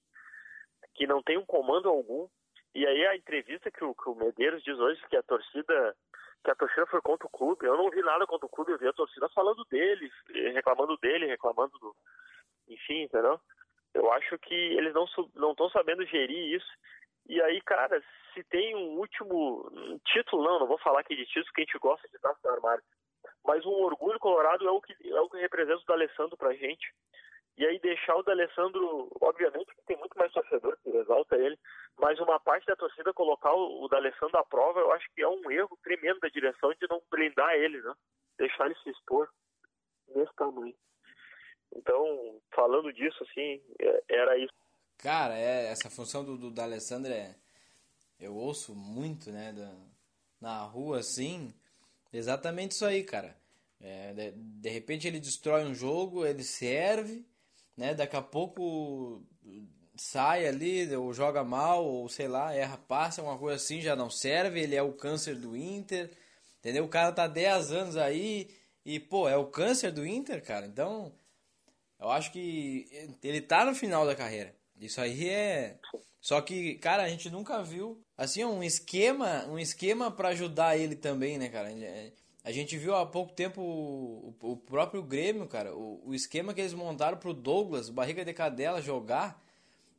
que 0.94 1.07
não 1.07 1.21
tem 1.24 1.38
um 1.38 1.45
comando 1.45 1.89
algum. 1.89 2.27
E 2.75 2.86
aí 2.86 3.06
a 3.07 3.15
entrevista 3.15 3.71
que 3.71 3.83
o, 3.83 3.95
que 3.95 4.10
o 4.10 4.15
Medeiros 4.15 4.63
diz 4.63 4.77
hoje 4.77 5.01
que 5.10 5.18
a 5.18 5.24
torcida 5.24 5.95
que 6.44 6.51
a 6.51 6.56
torcida 6.56 6.86
foi 6.86 7.01
contra 7.01 7.27
o 7.27 7.31
clube. 7.31 7.65
Eu 7.65 7.75
não 7.75 7.89
vi 7.89 8.01
nada 8.01 8.25
contra 8.25 8.45
o 8.45 8.50
clube, 8.50 8.71
eu 8.71 8.77
vi 8.77 8.88
a 8.88 8.94
torcida 8.94 9.27
falando 9.30 9.65
dele, 9.65 10.10
reclamando 10.53 10.95
dele, 10.98 11.25
reclamando 11.25 11.77
do. 11.80 11.95
Enfim, 12.69 13.03
entendeu? 13.03 13.39
Eu 13.94 14.12
acho 14.13 14.38
que 14.39 14.53
eles 14.53 14.94
não 14.94 15.51
estão 15.51 15.69
sabendo 15.69 16.06
gerir 16.06 16.56
isso. 16.56 16.68
E 17.27 17.41
aí, 17.41 17.62
cara, 17.62 18.01
se 18.33 18.44
tem 18.45 18.75
um 18.75 18.97
último 19.00 19.69
título, 20.06 20.44
não, 20.44 20.59
não 20.59 20.68
vou 20.68 20.77
falar 20.79 21.01
aqui 21.01 21.15
de 21.15 21.25
título, 21.25 21.53
que 21.53 21.62
a 21.62 21.65
gente 21.65 21.79
gosta 21.79 22.07
de 22.07 22.15
estar 22.15 22.33
no 22.44 22.50
armário. 22.51 22.83
Mas 23.44 23.65
um 23.65 23.71
orgulho 23.71 24.19
colorado 24.19 24.68
é 24.68 24.71
o 24.71 24.81
que 24.81 24.94
é 25.09 25.21
o 25.21 25.29
que 25.29 25.38
representa 25.38 25.81
o 25.81 25.85
D'Alessandro 25.85 26.38
pra 26.38 26.53
gente. 26.53 26.94
E 27.57 27.65
aí 27.65 27.79
deixar 27.79 28.15
o 28.15 28.24
D'Alessandro, 28.24 29.09
obviamente 29.19 29.74
que 29.74 29.85
tem 29.88 29.97
muito 29.97 30.18
mais 30.18 30.31
torcedor 30.31 30.77
que 30.83 30.89
exalta 30.89 31.35
ele, 31.35 31.57
mas 31.97 32.19
uma 32.19 32.39
parte 32.39 32.65
da 32.68 32.75
torcida 32.75 33.13
colocar 33.13 33.51
o 33.53 33.88
D'Alessandro 33.88 34.38
à 34.38 34.45
prova, 34.45 34.79
eu 34.79 34.91
acho 34.91 35.07
que 35.15 35.24
é 35.24 35.27
um 35.27 35.50
erro 35.50 35.77
tremendo 35.81 36.19
da 36.19 36.27
direção 36.27 36.71
de 36.74 36.88
não 36.88 37.01
blindar 37.09 37.56
ele, 37.56 37.81
né? 37.81 37.94
Deixar 38.38 38.68
ele 38.68 38.75
se 38.83 38.89
expor 38.91 39.27
nesse 40.09 40.33
tamanho. 40.35 40.75
Então, 41.75 42.39
falando 42.53 42.94
disso, 42.94 43.24
assim, 43.24 43.62
é, 43.79 44.03
era 44.09 44.38
isso. 44.38 44.53
Cara, 44.97 45.38
é, 45.38 45.67
essa 45.67 45.89
função 45.89 46.23
do, 46.23 46.38
do 46.38 46.51
D'Alessandro 46.51 47.11
é. 47.11 47.35
Eu 48.19 48.35
ouço 48.35 48.73
muito, 48.73 49.31
né? 49.31 49.53
Da, 49.53 49.71
na 50.41 50.63
rua, 50.63 50.99
assim. 50.99 51.53
Exatamente 52.11 52.71
isso 52.71 52.85
aí, 52.85 53.03
cara. 53.03 53.35
É, 53.79 54.13
de, 54.13 54.31
de 54.31 54.69
repente 54.69 55.07
ele 55.07 55.19
destrói 55.19 55.65
um 55.65 55.73
jogo, 55.73 56.25
ele 56.25 56.44
serve, 56.44 57.25
né? 57.75 57.94
Daqui 57.94 58.15
a 58.15 58.21
pouco 58.21 59.23
sai 59.95 60.47
ali, 60.47 60.95
ou 60.95 61.13
joga 61.13 61.43
mal, 61.43 61.85
ou 61.85 62.07
sei 62.09 62.27
lá, 62.27 62.53
erra 62.53 62.77
passa, 62.77 63.21
uma 63.21 63.38
coisa 63.38 63.55
assim, 63.55 63.81
já 63.81 63.95
não 63.95 64.09
serve, 64.09 64.61
ele 64.61 64.75
é 64.75 64.81
o 64.81 64.93
câncer 64.93 65.35
do 65.35 65.55
Inter, 65.57 66.11
entendeu? 66.59 66.85
O 66.85 66.89
cara 66.89 67.11
tá 67.11 67.27
10 67.27 67.71
anos 67.71 67.97
aí 67.97 68.50
e, 68.85 69.00
pô, 69.00 69.27
é 69.27 69.35
o 69.38 69.47
câncer 69.47 69.91
do 69.91 70.05
Inter, 70.05 70.43
cara. 70.43 70.65
Então, 70.65 71.11
eu 72.00 72.09
acho 72.09 72.31
que 72.31 72.88
ele 73.23 73.41
tá 73.41 73.65
no 73.65 73.75
final 73.75 74.05
da 74.05 74.15
carreira. 74.15 74.55
Isso 74.79 75.01
aí 75.01 75.29
é. 75.29 75.77
Só 76.19 76.41
que, 76.41 76.75
cara, 76.75 77.03
a 77.03 77.10
gente 77.10 77.29
nunca 77.29 77.62
viu 77.63 78.01
assim 78.17 78.43
um 78.43 78.63
esquema, 78.63 79.46
um 79.48 79.57
esquema 79.57 80.12
para 80.12 80.29
ajudar 80.29 80.77
ele 80.77 80.96
também, 80.96 81.38
né, 81.38 81.50
cara? 81.50 81.69
A 82.43 82.51
gente 82.51 82.77
viu 82.77 82.96
há 82.96 83.05
pouco 83.05 83.34
tempo 83.34 83.62
o, 83.62 84.36
o 84.41 84.57
próprio 84.57 85.03
Grêmio, 85.03 85.48
cara, 85.48 85.75
o, 85.75 86.01
o, 86.05 86.13
esquema 86.13 86.53
que 86.53 86.62
eles 86.62 86.74
montaram 86.74 87.17
pro 87.17 87.34
Douglas, 87.34 87.89
barriga 87.89 88.24
de 88.24 88.34
cadela 88.34 88.81
jogar. 88.81 89.41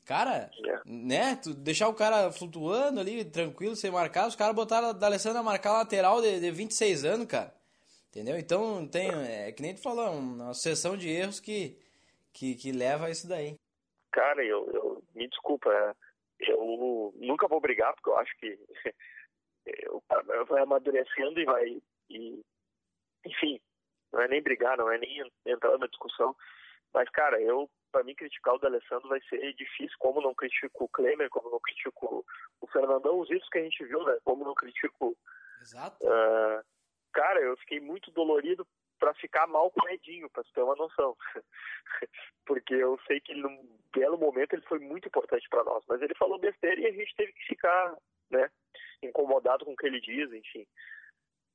Cara. 0.05 0.51
É. 0.67 0.81
né? 0.87 1.37
Tu 1.37 1.53
deixar 1.53 1.89
o 1.89 1.95
cara 1.95 2.33
flutuando 2.33 2.99
ali, 2.99 3.25
tranquilo, 3.25 3.77
sem 3.77 3.91
marcar, 3.91 4.27
os 4.27 4.35
caras 4.35 4.57
botaram 4.57 4.89
a 4.91 5.07
Alessandra 5.07 5.43
marcar 5.43 5.73
lateral 5.73 6.23
de, 6.23 6.41
de 6.41 6.51
26 6.51 7.05
anos, 7.05 7.27
cara. 7.27 7.55
Entendeu? 8.09 8.39
Então 8.39 8.87
tem, 8.87 9.11
é 9.11 9.53
que 9.53 9.61
nem 9.61 9.75
tu 9.75 9.83
falou, 9.83 10.11
uma 10.11 10.55
sucessão 10.55 10.97
de 10.97 11.09
erros 11.09 11.41
que 11.41 11.77
que, 12.39 12.55
que 12.55 12.71
leva 12.71 13.07
a 13.07 13.11
isso 13.11 13.27
daí? 13.27 13.59
Cara, 14.13 14.45
eu, 14.45 14.69
eu 14.71 15.03
me 15.15 15.29
desculpa, 15.29 15.97
eu 16.41 17.13
nunca 17.17 17.47
vou 17.49 17.61
brigar, 17.61 17.95
porque 17.95 18.11
eu 18.11 18.17
acho 18.17 18.37
que 18.39 18.59
eu, 19.67 20.03
vai 20.47 20.63
amadurecendo 20.63 21.41
e 21.41 21.45
vai. 21.45 21.83
E, 22.11 22.43
enfim, 23.27 23.61
não 24.13 24.23
é 24.23 24.29
nem 24.29 24.43
brigar, 24.43 24.77
não 24.77 24.91
é 24.91 24.99
nem 24.99 25.31
entrar 25.47 25.73
numa 25.73 25.89
discussão. 25.89 26.35
Mas, 26.95 27.09
cara, 27.11 27.41
eu, 27.41 27.69
para 27.93 28.03
mim, 28.03 28.15
criticar 28.15 28.55
o 28.55 28.59
D'Alessandro 28.59 29.09
vai 29.09 29.21
ser 29.29 29.53
difícil, 29.55 29.95
como 29.99 30.23
não 30.23 30.35
critico 30.35 30.85
o 30.85 30.89
Klemer, 30.89 31.29
como 31.29 31.51
não 31.51 31.61
critico 31.61 32.25
o 32.61 32.67
Fernandão, 32.69 33.19
os 33.19 33.29
vídeos 33.29 33.49
que 33.51 33.59
a 33.59 33.63
gente 33.63 33.85
viu, 33.85 34.03
né? 34.05 34.19
Como 34.25 34.45
não 34.45 34.55
critico. 34.55 35.17
Exato. 35.61 35.99
Uh, 36.03 36.65
cara, 37.13 37.41
eu 37.41 37.57
fiquei 37.59 37.81
muito 37.81 38.11
dolorido 38.13 38.67
para 38.99 39.15
ficar 39.15 39.47
mal 39.47 39.71
com 39.71 39.87
o 39.87 39.89
Edinho, 39.89 40.29
para 40.31 40.45
ter 40.55 40.63
uma 40.63 40.77
noção. 40.77 41.17
Porque 42.47 42.75
eu 42.75 42.99
sei 43.07 43.21
que 43.21 43.35
num 43.35 43.79
belo 43.95 44.19
momento 44.19 44.53
ele 44.53 44.63
foi 44.63 44.79
muito 44.79 45.09
importante 45.09 45.49
para 45.49 45.65
nós, 45.65 45.85
mas 45.89 46.01
ele 46.03 46.15
falou 46.15 46.39
besteira 46.39 46.81
e 46.81 46.87
a 46.87 46.93
gente 46.93 47.15
teve 47.17 47.33
que 47.33 47.47
ficar, 47.47 47.97
né, 48.31 48.51
incomodado 49.03 49.65
com 49.65 49.73
o 49.73 49.77
que 49.77 49.87
ele 49.87 50.01
diz, 50.01 50.33
enfim. 50.33 50.67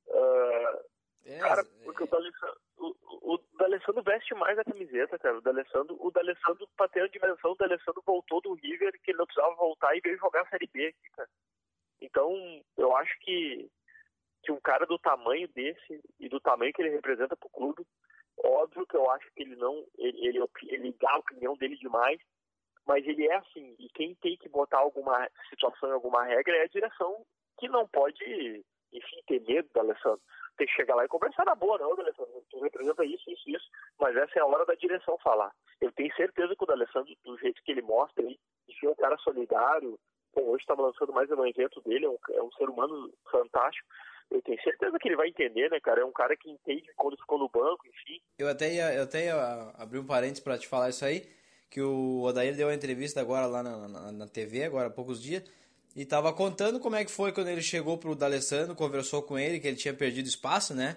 Uh, 0.08 0.84
é, 1.26 1.38
cara, 1.38 1.62
é. 1.62 1.84
porque 1.84 2.02
é... 2.02 2.06
o 2.06 2.08
D'Alessandro, 2.08 2.60
o, 2.76 3.34
o 3.34 3.38
D'Alessandro 3.58 4.02
veste 4.02 4.34
mais 4.34 4.58
a 4.58 4.64
camiseta, 4.64 5.18
cara. 5.18 5.38
O 5.38 5.40
D'Alessandro, 5.40 5.96
o 6.00 6.10
D'Alessandro, 6.10 6.68
pra 6.76 6.88
ter 6.88 7.02
a 7.02 7.08
dimensão, 7.08 7.52
o 7.52 7.56
D'Alessandro 7.56 8.02
voltou 8.04 8.40
do 8.40 8.54
River, 8.54 8.92
que 9.02 9.10
ele 9.10 9.18
não 9.18 9.26
precisava 9.26 9.54
voltar 9.54 9.96
e 9.96 10.00
veio 10.00 10.18
jogar 10.18 10.42
a 10.42 10.48
Série 10.48 10.66
B 10.66 10.86
aqui, 10.86 11.10
cara. 11.10 11.28
Então, 12.00 12.62
eu 12.76 12.94
acho 12.96 13.18
que 13.20 13.70
que 14.44 14.52
um 14.52 14.60
cara 14.60 14.86
do 14.86 14.98
tamanho 14.98 15.48
desse 15.48 16.00
e 16.20 16.28
do 16.28 16.40
tamanho 16.40 16.72
que 16.72 16.82
ele 16.82 16.90
representa 16.90 17.36
para 17.36 17.46
o 17.46 17.50
clube, 17.50 17.86
óbvio 18.38 18.86
que 18.86 18.96
eu 18.96 19.10
acho 19.10 19.26
que 19.34 19.42
ele 19.42 19.56
não, 19.56 19.84
ele, 19.98 20.26
ele, 20.26 20.44
ele 20.68 20.96
dá 21.00 21.12
a 21.12 21.18
opinião 21.18 21.56
dele 21.56 21.76
demais, 21.76 22.20
mas 22.86 23.06
ele 23.06 23.26
é 23.26 23.36
assim, 23.36 23.74
e 23.78 23.88
quem 23.90 24.14
tem 24.16 24.36
que 24.36 24.48
botar 24.48 24.78
alguma 24.78 25.28
situação 25.48 25.88
em 25.88 25.92
alguma 25.92 26.24
regra 26.24 26.56
é 26.56 26.62
a 26.62 26.68
direção 26.68 27.24
que 27.58 27.68
não 27.68 27.88
pode 27.88 28.64
enfim, 28.92 29.16
ter 29.26 29.40
medo 29.40 29.68
do 29.72 29.80
Alessandro. 29.80 30.20
Tem 30.56 30.66
que 30.66 30.74
chegar 30.74 30.94
lá 30.94 31.04
e 31.04 31.08
conversar 31.08 31.44
na 31.44 31.54
boa, 31.54 31.78
não, 31.78 31.92
Alessandro, 31.92 32.44
tu 32.50 32.60
representa 32.60 33.04
isso, 33.04 33.28
isso, 33.28 33.50
isso, 33.50 33.68
mas 33.98 34.14
essa 34.16 34.38
é 34.38 34.42
a 34.42 34.46
hora 34.46 34.64
da 34.64 34.74
direção 34.74 35.18
falar. 35.18 35.50
Eu 35.80 35.90
tenho 35.92 36.14
certeza 36.14 36.54
que 36.54 36.62
o 36.62 36.66
D'Alessandro, 36.66 37.12
do 37.24 37.38
jeito 37.38 37.60
que 37.64 37.72
ele 37.72 37.82
mostra, 37.82 38.24
aí, 38.24 38.38
enfim, 38.68 38.86
é 38.86 38.90
um 38.90 38.94
cara 38.94 39.16
solidário, 39.18 39.98
Bom, 40.34 40.48
hoje 40.48 40.62
estava 40.62 40.82
lançando 40.82 41.12
mais 41.12 41.30
um 41.30 41.46
evento 41.46 41.80
dele, 41.82 42.06
é 42.06 42.08
um, 42.08 42.18
é 42.30 42.42
um, 42.42 42.50
ser 42.52 42.68
humano 42.68 43.12
fantástico. 43.30 43.86
Eu 44.30 44.42
tenho 44.42 44.60
certeza 44.62 44.98
que 44.98 45.08
ele 45.08 45.16
vai 45.16 45.28
entender, 45.28 45.70
né, 45.70 45.78
cara? 45.80 46.00
É 46.00 46.04
um 46.04 46.12
cara 46.12 46.36
que 46.36 46.50
entende 46.50 46.90
quando 46.96 47.16
ficou 47.16 47.38
no 47.38 47.48
banco, 47.48 47.86
enfim. 47.86 48.20
Eu 48.38 48.48
até 48.48 48.72
ia, 48.72 48.94
eu 48.94 49.04
até 49.04 49.26
ia 49.26 49.72
abrir 49.76 49.98
um 49.98 50.06
parênteses 50.06 50.40
para 50.40 50.58
te 50.58 50.66
falar 50.66 50.90
isso 50.90 51.04
aí, 51.04 51.28
que 51.70 51.80
o 51.80 52.22
Odair 52.22 52.56
deu 52.56 52.68
uma 52.68 52.74
entrevista 52.74 53.20
agora 53.20 53.46
lá 53.46 53.62
na, 53.62 53.88
na, 53.88 54.12
na 54.12 54.26
TV, 54.26 54.64
agora 54.64 54.88
há 54.88 54.90
poucos 54.90 55.22
dias, 55.22 55.44
e 55.94 56.02
estava 56.02 56.32
contando 56.32 56.80
como 56.80 56.96
é 56.96 57.04
que 57.04 57.10
foi 57.10 57.32
quando 57.32 57.48
ele 57.48 57.62
chegou 57.62 57.96
pro 57.96 58.14
D'Alessandro, 58.14 58.74
conversou 58.74 59.22
com 59.22 59.38
ele, 59.38 59.60
que 59.60 59.68
ele 59.68 59.76
tinha 59.76 59.94
perdido 59.94 60.26
espaço, 60.26 60.74
né? 60.74 60.96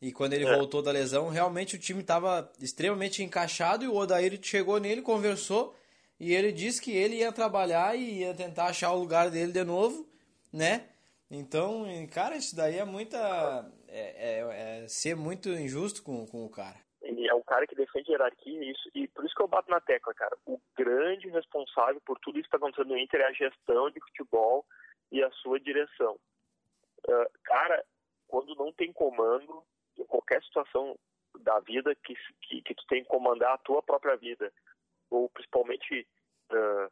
E 0.00 0.12
quando 0.12 0.34
ele 0.34 0.44
é. 0.44 0.54
voltou 0.54 0.82
da 0.82 0.90
lesão, 0.90 1.30
realmente 1.30 1.76
o 1.76 1.78
time 1.78 2.02
estava 2.02 2.50
extremamente 2.60 3.22
encaixado 3.22 3.84
e 3.84 3.88
o 3.88 3.94
Odair 3.94 4.38
chegou 4.42 4.78
nele, 4.78 5.00
conversou 5.00 5.74
e 6.20 6.34
ele 6.34 6.52
disse 6.52 6.80
que 6.80 6.92
ele 6.92 7.16
ia 7.16 7.32
trabalhar 7.32 7.96
e 7.96 8.20
ia 8.20 8.34
tentar 8.34 8.66
achar 8.66 8.92
o 8.92 8.98
lugar 8.98 9.30
dele 9.30 9.52
de 9.52 9.64
novo, 9.64 10.06
né? 10.52 10.84
Então, 11.30 11.84
cara, 12.12 12.36
isso 12.36 12.54
daí 12.54 12.78
é 12.78 12.84
muita. 12.84 13.18
É, 13.88 14.40
é, 14.40 14.84
é 14.84 14.88
ser 14.88 15.16
muito 15.16 15.48
injusto 15.48 16.02
com, 16.02 16.26
com 16.26 16.44
o 16.44 16.50
cara. 16.50 16.76
Ele 17.02 17.28
é 17.28 17.34
um 17.34 17.42
cara 17.42 17.66
que 17.66 17.74
defende 17.74 18.10
hierarquia 18.10 18.64
e, 18.64 18.70
isso, 18.70 18.90
e 18.94 19.08
por 19.08 19.24
isso 19.24 19.34
que 19.34 19.42
eu 19.42 19.48
bato 19.48 19.70
na 19.70 19.80
tecla, 19.80 20.12
cara. 20.14 20.36
O 20.44 20.60
grande 20.76 21.28
responsável 21.28 22.00
por 22.04 22.18
tudo 22.18 22.38
isso 22.38 22.48
que 22.48 22.56
está 22.56 22.56
acontecendo 22.56 22.88
no 22.88 22.98
Inter 22.98 23.20
é 23.20 23.26
a 23.26 23.32
gestão 23.32 23.90
de 23.90 24.00
futebol 24.00 24.64
e 25.12 25.22
a 25.22 25.30
sua 25.32 25.60
direção. 25.60 26.18
Uh, 27.08 27.30
cara, 27.44 27.84
quando 28.26 28.54
não 28.56 28.72
tem 28.72 28.92
comando, 28.92 29.62
em 29.96 30.04
qualquer 30.04 30.42
situação 30.42 30.98
da 31.40 31.60
vida 31.60 31.94
que, 31.94 32.14
que, 32.42 32.62
que 32.62 32.74
tu 32.74 32.86
tem 32.88 33.02
que 33.02 33.08
comandar 33.08 33.54
a 33.54 33.58
tua 33.58 33.82
própria 33.82 34.16
vida, 34.16 34.52
ou 35.10 35.28
principalmente 35.28 36.06
uh, 36.50 36.90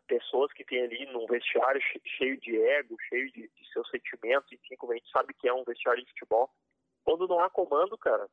pessoas 0.00 0.52
que 0.52 0.64
têm 0.64 0.82
ali 0.82 1.06
num 1.06 1.26
vestiário 1.26 1.80
cheio 2.18 2.38
de 2.40 2.60
ego, 2.60 2.96
cheio 3.08 3.30
de, 3.32 3.48
de 3.48 3.72
seus 3.72 3.88
sentimentos, 3.90 4.50
enfim, 4.52 4.76
como 4.76 4.92
a 4.92 4.96
gente 4.96 5.10
sabe 5.10 5.34
que 5.34 5.48
é 5.48 5.52
um 5.52 5.64
vestiário 5.64 6.02
de 6.02 6.08
futebol. 6.10 6.50
Quando 7.04 7.26
não 7.28 7.40
há 7.40 7.50
comando, 7.50 7.96
cara, 7.98 8.28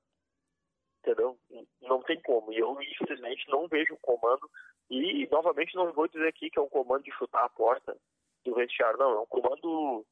entendeu? 1.00 1.38
Não 1.82 2.02
tem 2.04 2.22
como. 2.22 2.52
E 2.54 2.58
eu, 2.58 2.80
infelizmente, 2.82 3.50
não 3.50 3.68
vejo 3.68 3.98
comando. 4.02 4.50
E, 4.90 5.28
novamente, 5.32 5.76
não 5.76 5.92
vou 5.92 6.08
dizer 6.08 6.28
aqui 6.28 6.50
que 6.50 6.60
é 6.60 6.62
um 6.62 6.70
comando 6.70 7.04
de 7.04 7.12
chutar 7.12 7.44
a 7.44 7.50
porta 7.50 7.98
do 8.46 8.56
vestiário, 8.56 9.00
não. 9.00 9.12
É 9.12 9.20
um 9.20 9.26
comando 9.26 10.06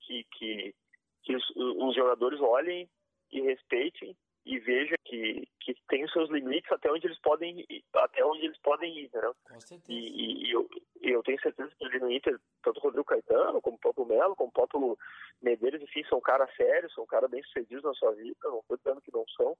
que, 0.00 0.24
que, 0.32 0.74
que 1.22 1.36
os, 1.36 1.50
os 1.56 1.94
jogadores 1.94 2.40
olhem 2.40 2.88
e 3.30 3.40
respeitem 3.40 4.16
e 4.44 4.58
veja 4.58 4.94
que, 5.04 5.48
que 5.60 5.74
tem 5.88 6.04
os 6.04 6.12
seus 6.12 6.30
limites 6.30 6.70
até 6.70 6.90
onde 6.90 7.06
eles 7.06 7.18
podem 7.20 7.66
até 7.94 8.24
onde 8.24 8.44
eles 8.44 8.58
podem 8.58 8.98
ir, 8.98 9.10
né? 9.12 9.32
Com 9.48 9.60
certeza. 9.60 9.92
E, 9.92 10.46
e, 10.46 10.50
eu, 10.50 10.68
eu 11.10 11.22
tenho 11.22 11.40
certeza 11.40 11.72
que 11.76 11.84
ali 11.84 11.98
no 11.98 12.10
Inter, 12.10 12.38
tanto 12.62 12.78
o 12.78 12.82
Rodrigo 12.82 13.04
Caetano, 13.04 13.60
como 13.60 13.76
o 13.76 13.80
próprio 13.80 14.06
Melo, 14.06 14.36
como 14.36 14.48
o 14.48 14.52
próprio 14.52 14.98
Medeiros, 15.42 15.82
enfim, 15.82 16.04
são 16.04 16.20
caras 16.20 16.54
sérios, 16.56 16.92
são 16.94 17.06
caras 17.06 17.30
bem 17.30 17.42
sucedidos 17.42 17.84
na 17.84 17.94
sua 17.94 18.12
vida, 18.12 18.36
não 18.44 18.60
estou 18.60 18.76
dizendo 18.76 19.00
que 19.00 19.12
não 19.12 19.24
são, 19.36 19.56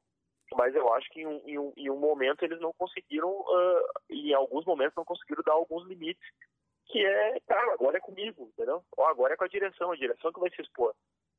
mas 0.55 0.75
eu 0.75 0.93
acho 0.95 1.09
que 1.11 1.21
em 1.21 1.27
um, 1.27 1.43
em 1.47 1.59
um, 1.59 1.73
em 1.77 1.91
um 1.91 1.97
momento 1.97 2.45
eles 2.45 2.61
não 2.61 2.73
conseguiram, 2.73 3.31
uh, 3.31 3.89
em 4.11 4.33
alguns 4.35 4.65
momentos 4.65 4.95
não 4.97 5.05
conseguiram 5.05 5.43
dar 5.45 5.53
alguns 5.53 5.87
limites, 5.87 6.25
que 6.87 7.05
é, 7.05 7.41
cara, 7.47 7.73
agora 7.73 7.97
é 7.97 8.01
comigo, 8.01 8.49
entendeu? 8.53 8.85
Ou 8.97 9.07
agora 9.07 9.35
é 9.35 9.37
com 9.37 9.45
a 9.45 9.49
direção, 9.49 9.91
a 9.91 9.97
direção 9.97 10.33
que 10.33 10.41
vai 10.41 10.51
se 10.51 10.61
expor. 10.61 10.95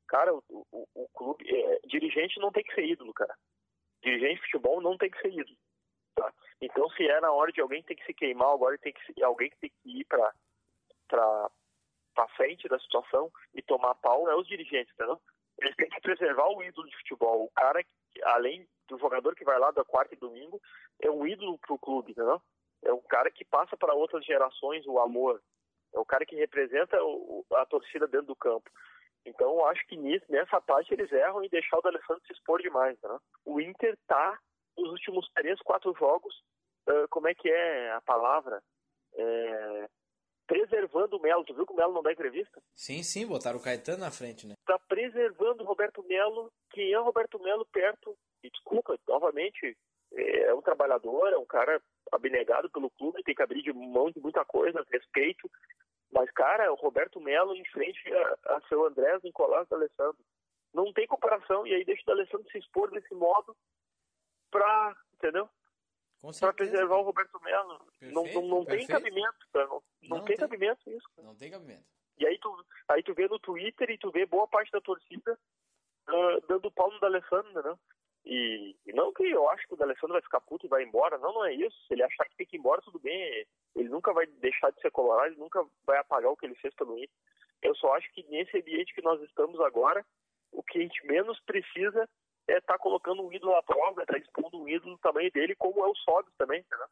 Cara, 0.08 0.34
o, 0.34 0.42
o, 0.50 0.86
o 0.94 1.08
clube. 1.14 1.44
É, 1.48 1.80
dirigente 1.86 2.38
não 2.40 2.52
tem 2.52 2.62
que 2.62 2.74
ser 2.74 2.84
ídolo, 2.84 3.12
cara. 3.12 3.34
Dirigente 4.02 4.36
de 4.36 4.42
futebol 4.42 4.80
não 4.80 4.96
tem 4.96 5.10
que 5.10 5.20
ser 5.20 5.32
ídolo. 5.32 5.56
Tá? 6.16 6.32
Então, 6.60 6.88
se 6.90 7.06
é 7.06 7.20
na 7.20 7.30
hora 7.30 7.52
de 7.52 7.60
alguém 7.60 7.82
ter 7.82 7.94
que 7.94 8.04
se 8.06 8.14
queimar, 8.14 8.48
agora 8.48 8.78
tem 8.78 8.92
que 8.92 9.22
alguém 9.22 9.50
tem 9.60 9.70
que 9.70 10.00
ir 10.00 10.04
para 10.04 10.32
para 11.08 12.28
frente 12.28 12.66
da 12.66 12.78
situação 12.80 13.30
e 13.54 13.60
tomar 13.62 13.94
pau 13.96 14.28
é 14.28 14.34
os 14.34 14.48
dirigentes, 14.48 14.92
entendeu? 14.94 15.20
Eles 15.60 15.76
têm 15.76 15.88
que 15.88 16.00
preservar 16.00 16.48
o 16.48 16.62
ídolo 16.62 16.88
de 16.88 16.96
futebol. 16.96 17.44
O 17.44 17.50
cara, 17.50 17.84
que, 17.84 18.22
além 18.24 18.66
do 18.88 18.98
jogador 18.98 19.34
que 19.34 19.44
vai 19.44 19.58
lá 19.58 19.70
da 19.70 19.84
quarta 19.84 20.14
e 20.14 20.18
domingo, 20.18 20.60
é 21.00 21.10
um 21.10 21.26
ídolo 21.26 21.58
pro 21.58 21.78
clube, 21.78 22.12
entendeu? 22.12 22.40
É 22.82 22.92
um 22.92 23.02
cara 23.02 23.30
que 23.30 23.44
passa 23.44 23.76
para 23.76 23.94
outras 23.94 24.24
gerações 24.24 24.86
o 24.86 24.98
amor. 24.98 25.42
É 25.94 25.98
o 25.98 26.04
cara 26.04 26.24
que 26.24 26.36
representa 26.36 27.02
o, 27.02 27.44
a 27.52 27.66
torcida 27.66 28.06
dentro 28.06 28.28
do 28.28 28.36
campo. 28.36 28.70
Então, 29.24 29.50
eu 29.50 29.66
acho 29.66 29.86
que 29.86 29.96
nisso, 29.96 30.24
nessa 30.28 30.60
parte 30.60 30.92
eles 30.94 31.10
erram 31.12 31.42
em 31.42 31.48
deixar 31.48 31.78
o 31.78 31.82
D'Alessandro 31.82 32.22
se 32.26 32.32
expor 32.32 32.62
demais. 32.62 32.98
Né? 33.02 33.18
O 33.44 33.60
Inter 33.60 33.98
tá 34.06 34.38
nos 34.76 34.90
últimos 34.90 35.28
três, 35.34 35.58
quatro 35.60 35.94
jogos, 35.98 36.34
uh, 36.88 37.08
como 37.10 37.28
é 37.28 37.34
que 37.34 37.48
é 37.48 37.92
a 37.92 38.00
palavra? 38.00 38.62
É, 39.14 39.88
preservando 40.46 41.16
o 41.16 41.20
Melo. 41.20 41.44
Tu 41.44 41.54
viu 41.54 41.66
que 41.66 41.72
o 41.72 41.76
Melo 41.76 41.94
não 41.94 42.02
dá 42.02 42.12
entrevista? 42.12 42.60
Sim, 42.74 43.02
sim, 43.02 43.26
botaram 43.26 43.58
o 43.58 43.62
Caetano 43.62 43.98
na 43.98 44.10
frente, 44.10 44.46
né? 44.46 44.54
Tá 44.66 44.78
preservando 44.88 45.62
o 45.62 45.66
Roberto 45.66 46.02
Melo. 46.04 46.50
Quem 46.70 46.92
é 46.92 47.00
o 47.00 47.04
Roberto 47.04 47.38
Melo 47.40 47.66
perto? 47.72 48.14
E 48.42 48.50
desculpa, 48.50 48.98
novamente, 49.08 49.76
é 50.12 50.54
um 50.54 50.60
trabalhador, 50.60 51.32
é 51.32 51.38
um 51.38 51.46
cara 51.46 51.80
abnegado 52.12 52.70
pelo 52.70 52.90
clube, 52.90 53.22
tem 53.22 53.34
que 53.34 53.42
abrir 53.42 53.62
de 53.62 53.72
mão 53.72 54.10
de 54.10 54.20
muita 54.20 54.44
coisa, 54.44 54.84
respeito, 54.92 55.50
mas, 56.12 56.30
cara, 56.30 56.72
o 56.72 56.76
Roberto 56.76 57.20
Melo 57.20 57.54
em 57.54 57.64
frente 57.66 58.00
a, 58.12 58.56
a 58.56 58.60
seu 58.68 58.86
Andrés, 58.86 59.22
Nicolás 59.22 59.70
Alessandro. 59.70 60.18
Não 60.72 60.92
tem 60.92 61.06
comparação. 61.06 61.66
E 61.66 61.74
aí 61.74 61.84
deixa 61.84 62.02
o 62.06 62.10
Alessandro 62.12 62.48
se 62.50 62.58
expor 62.58 62.90
desse 62.90 63.14
modo 63.14 63.56
pra, 64.58 64.96
entendeu? 65.14 65.48
Pra 66.40 66.52
preservar 66.52 66.96
o 66.96 67.02
Roberto 67.02 67.40
Melo. 67.42 67.78
Perfeito, 67.98 68.14
não, 68.14 68.24
não, 68.24 68.48
não 68.48 68.64
tem 68.64 68.86
cabimento, 68.86 69.46
cara. 69.52 69.66
Não, 69.66 69.82
não, 70.02 70.18
não 70.18 70.24
tem, 70.24 70.36
tem, 70.36 70.48
cabimento 70.48 70.90
isso. 70.90 71.08
Cara. 71.14 71.28
Não 71.28 71.36
tem 71.36 71.50
cabimento. 71.50 71.84
E 72.18 72.26
aí 72.26 72.38
tu, 72.38 72.66
aí 72.88 73.02
tu 73.02 73.14
vê 73.14 73.28
no 73.28 73.38
Twitter 73.38 73.90
e 73.90 73.98
tu 73.98 74.10
vê 74.10 74.24
boa 74.24 74.48
parte 74.48 74.72
da 74.72 74.80
torcida 74.80 75.38
uh, 76.08 76.46
dando 76.48 76.70
pau 76.70 76.90
no 76.90 76.98
D'Alessandro, 76.98 77.62
né? 77.62 77.78
E, 78.24 78.74
e, 78.84 78.92
não 78.92 79.12
que 79.12 79.22
eu 79.22 79.48
acho 79.50 79.68
que 79.68 79.74
o 79.74 79.76
D'Alessandro 79.76 80.14
vai 80.14 80.22
ficar 80.22 80.40
puto 80.40 80.66
e 80.66 80.68
vai 80.68 80.82
embora. 80.82 81.16
Não, 81.18 81.32
não 81.32 81.44
é 81.44 81.54
isso. 81.54 81.76
Se 81.86 81.94
ele 81.94 82.02
achar 82.02 82.24
que 82.24 82.36
tem 82.36 82.46
que 82.46 82.56
ir 82.56 82.58
embora, 82.58 82.82
tudo 82.82 82.98
bem. 82.98 83.46
Ele 83.76 83.88
nunca 83.88 84.12
vai 84.12 84.26
deixar 84.26 84.70
de 84.70 84.80
ser 84.80 84.90
colorado, 84.90 85.28
ele 85.28 85.40
nunca 85.40 85.64
vai 85.86 85.98
apagar 85.98 86.32
o 86.32 86.36
que 86.36 86.46
ele 86.46 86.56
fez 86.56 86.74
pelo 86.74 86.98
Inter. 86.98 87.10
Eu 87.62 87.74
só 87.76 87.94
acho 87.94 88.10
que 88.12 88.24
nesse 88.24 88.58
ambiente 88.58 88.94
que 88.94 89.02
nós 89.02 89.22
estamos 89.22 89.60
agora, 89.60 90.04
o 90.50 90.62
que 90.62 90.78
a 90.78 90.82
gente 90.82 91.06
menos 91.06 91.38
precisa 91.40 92.08
é 92.48 92.58
estar 92.58 92.74
tá 92.74 92.78
colocando 92.78 93.22
um 93.22 93.32
ídolo 93.32 93.54
à 93.54 93.62
prova, 93.62 94.02
estar 94.02 94.14
tá 94.14 94.18
expondo 94.18 94.60
um 94.60 94.68
ídolo 94.68 94.94
do 94.94 95.00
tamanho 95.00 95.30
dele, 95.32 95.54
como 95.56 95.84
é 95.84 95.88
o 95.88 95.94
Sobis 95.96 96.32
também. 96.38 96.64
Né? 96.70 96.86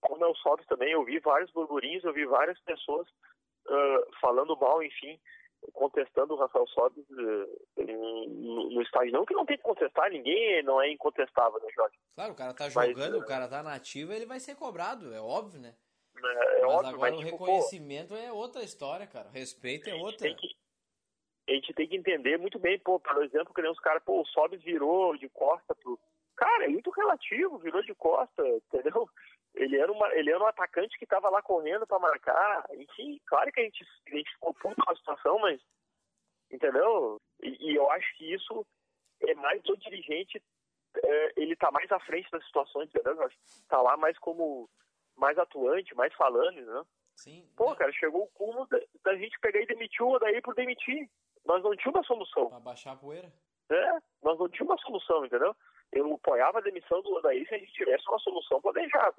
Como 0.00 0.24
é 0.24 0.28
o 0.28 0.34
Sobis 0.36 0.66
também. 0.66 0.92
Eu 0.92 1.04
vi 1.04 1.18
vários 1.20 1.50
burburinhos, 1.52 2.04
eu 2.04 2.12
vi 2.12 2.26
várias 2.26 2.60
pessoas 2.60 3.06
uh, 3.66 4.20
falando 4.20 4.56
mal, 4.56 4.82
enfim, 4.82 5.20
contestando 5.72 6.34
o 6.34 6.38
Rafael 6.38 6.66
Sobis 6.68 7.04
uh, 7.10 7.84
no, 7.84 8.70
no, 8.70 8.82
estádio. 8.82 9.12
Não 9.12 9.24
que 9.24 9.34
não 9.34 9.46
tem 9.46 9.56
que 9.56 9.62
contestar, 9.62 10.10
ninguém 10.10 10.62
não 10.62 10.80
é 10.80 10.90
incontestável, 10.90 11.60
né, 11.60 11.68
Jorge? 11.74 11.96
Claro, 12.14 12.32
o 12.32 12.36
cara 12.36 12.54
tá 12.54 12.68
jogando, 12.68 13.18
Mas, 13.18 13.22
o 13.22 13.26
cara 13.26 13.48
tá 13.48 13.62
nativo, 13.62 14.12
ele 14.12 14.26
vai 14.26 14.40
ser 14.40 14.56
cobrado, 14.56 15.14
é 15.14 15.20
óbvio, 15.20 15.60
né? 15.60 15.74
É, 16.16 16.60
é 16.60 16.62
mas 16.62 16.74
óbvio, 16.74 16.94
agora 16.94 17.10
mas, 17.12 17.20
o 17.20 17.24
tipo, 17.24 17.30
reconhecimento 17.44 18.08
pô, 18.08 18.16
é 18.16 18.32
outra 18.32 18.62
história, 18.62 19.06
cara. 19.06 19.28
O 19.28 19.32
respeito 19.32 19.88
é 19.88 19.94
outra. 19.94 20.34
Que, 20.34 20.48
a 21.50 21.54
gente 21.54 21.74
tem 21.74 21.88
que 21.88 21.96
entender 21.96 22.38
muito 22.38 22.58
bem, 22.58 22.78
pô, 22.78 23.00
por 23.00 23.22
exemplo, 23.24 23.52
que 23.52 23.62
nem 23.62 23.70
os 23.70 23.80
caras, 23.80 24.02
pô, 24.04 24.20
o 24.20 24.26
Sobis 24.26 24.62
virou 24.62 25.16
de 25.16 25.28
costa 25.28 25.74
pro. 25.74 25.98
Cara, 26.36 26.64
é 26.64 26.68
muito 26.68 26.90
relativo, 26.90 27.58
virou 27.58 27.82
de 27.82 27.94
costa, 27.94 28.42
entendeu? 28.48 29.08
Ele 29.54 29.76
era, 29.76 29.90
uma, 29.90 30.14
ele 30.14 30.30
era 30.30 30.42
um 30.42 30.46
atacante 30.46 30.96
que 30.96 31.04
estava 31.04 31.28
lá 31.28 31.42
correndo 31.42 31.86
para 31.86 31.98
marcar. 31.98 32.64
Enfim, 32.72 33.20
claro 33.26 33.50
que 33.52 33.60
a 33.60 33.64
gente, 33.64 33.84
a 34.06 34.16
gente 34.16 34.32
ficou 34.32 34.54
puto 34.54 34.82
com 34.82 34.90
a 34.90 34.96
situação, 34.96 35.38
mas. 35.40 35.60
Entendeu? 36.50 37.20
E, 37.42 37.70
e, 37.70 37.76
eu 37.76 37.90
acho 37.90 38.16
que 38.16 38.32
isso 38.32 38.66
é 39.20 39.34
mais 39.34 39.62
do 39.62 39.76
dirigente, 39.76 40.42
é, 40.96 41.32
ele 41.36 41.54
tá 41.56 41.70
mais 41.70 41.90
à 41.92 42.00
frente 42.00 42.30
das 42.30 42.44
situações, 42.46 42.88
entendeu? 42.88 43.16
Tá 43.68 43.82
lá 43.82 43.96
mais 43.96 44.18
como. 44.18 44.68
mais 45.16 45.38
atuante, 45.38 45.94
mais 45.94 46.14
falando, 46.14 46.60
né? 46.60 46.84
Sim. 47.16 47.46
Pô, 47.54 47.74
cara, 47.76 47.92
chegou 47.92 48.22
o 48.22 48.28
cúmulo 48.28 48.66
da, 48.66 48.80
da, 49.04 49.16
gente 49.16 49.38
pegar 49.40 49.60
e 49.60 49.66
demitir 49.66 50.02
o 50.02 50.18
daí 50.18 50.40
por 50.40 50.54
demitir. 50.54 51.08
Nós 51.44 51.62
não 51.62 51.74
tínhamos 51.76 52.00
uma 52.00 52.04
solução. 52.04 52.48
Pra 52.48 52.60
baixar 52.60 52.92
a 52.92 52.96
poeira? 52.96 53.32
É, 53.70 53.92
nós 54.22 54.38
não 54.38 54.48
tínhamos 54.48 54.72
uma 54.72 54.78
solução, 54.78 55.24
entendeu? 55.24 55.54
Eu 55.92 56.14
apoiava 56.14 56.58
a 56.58 56.62
demissão 56.62 57.02
do 57.02 57.14
Odaí 57.14 57.46
se 57.46 57.54
a 57.54 57.58
gente 57.58 57.72
tivesse 57.72 58.08
uma 58.08 58.18
solução 58.18 58.60
planejada. 58.60 59.16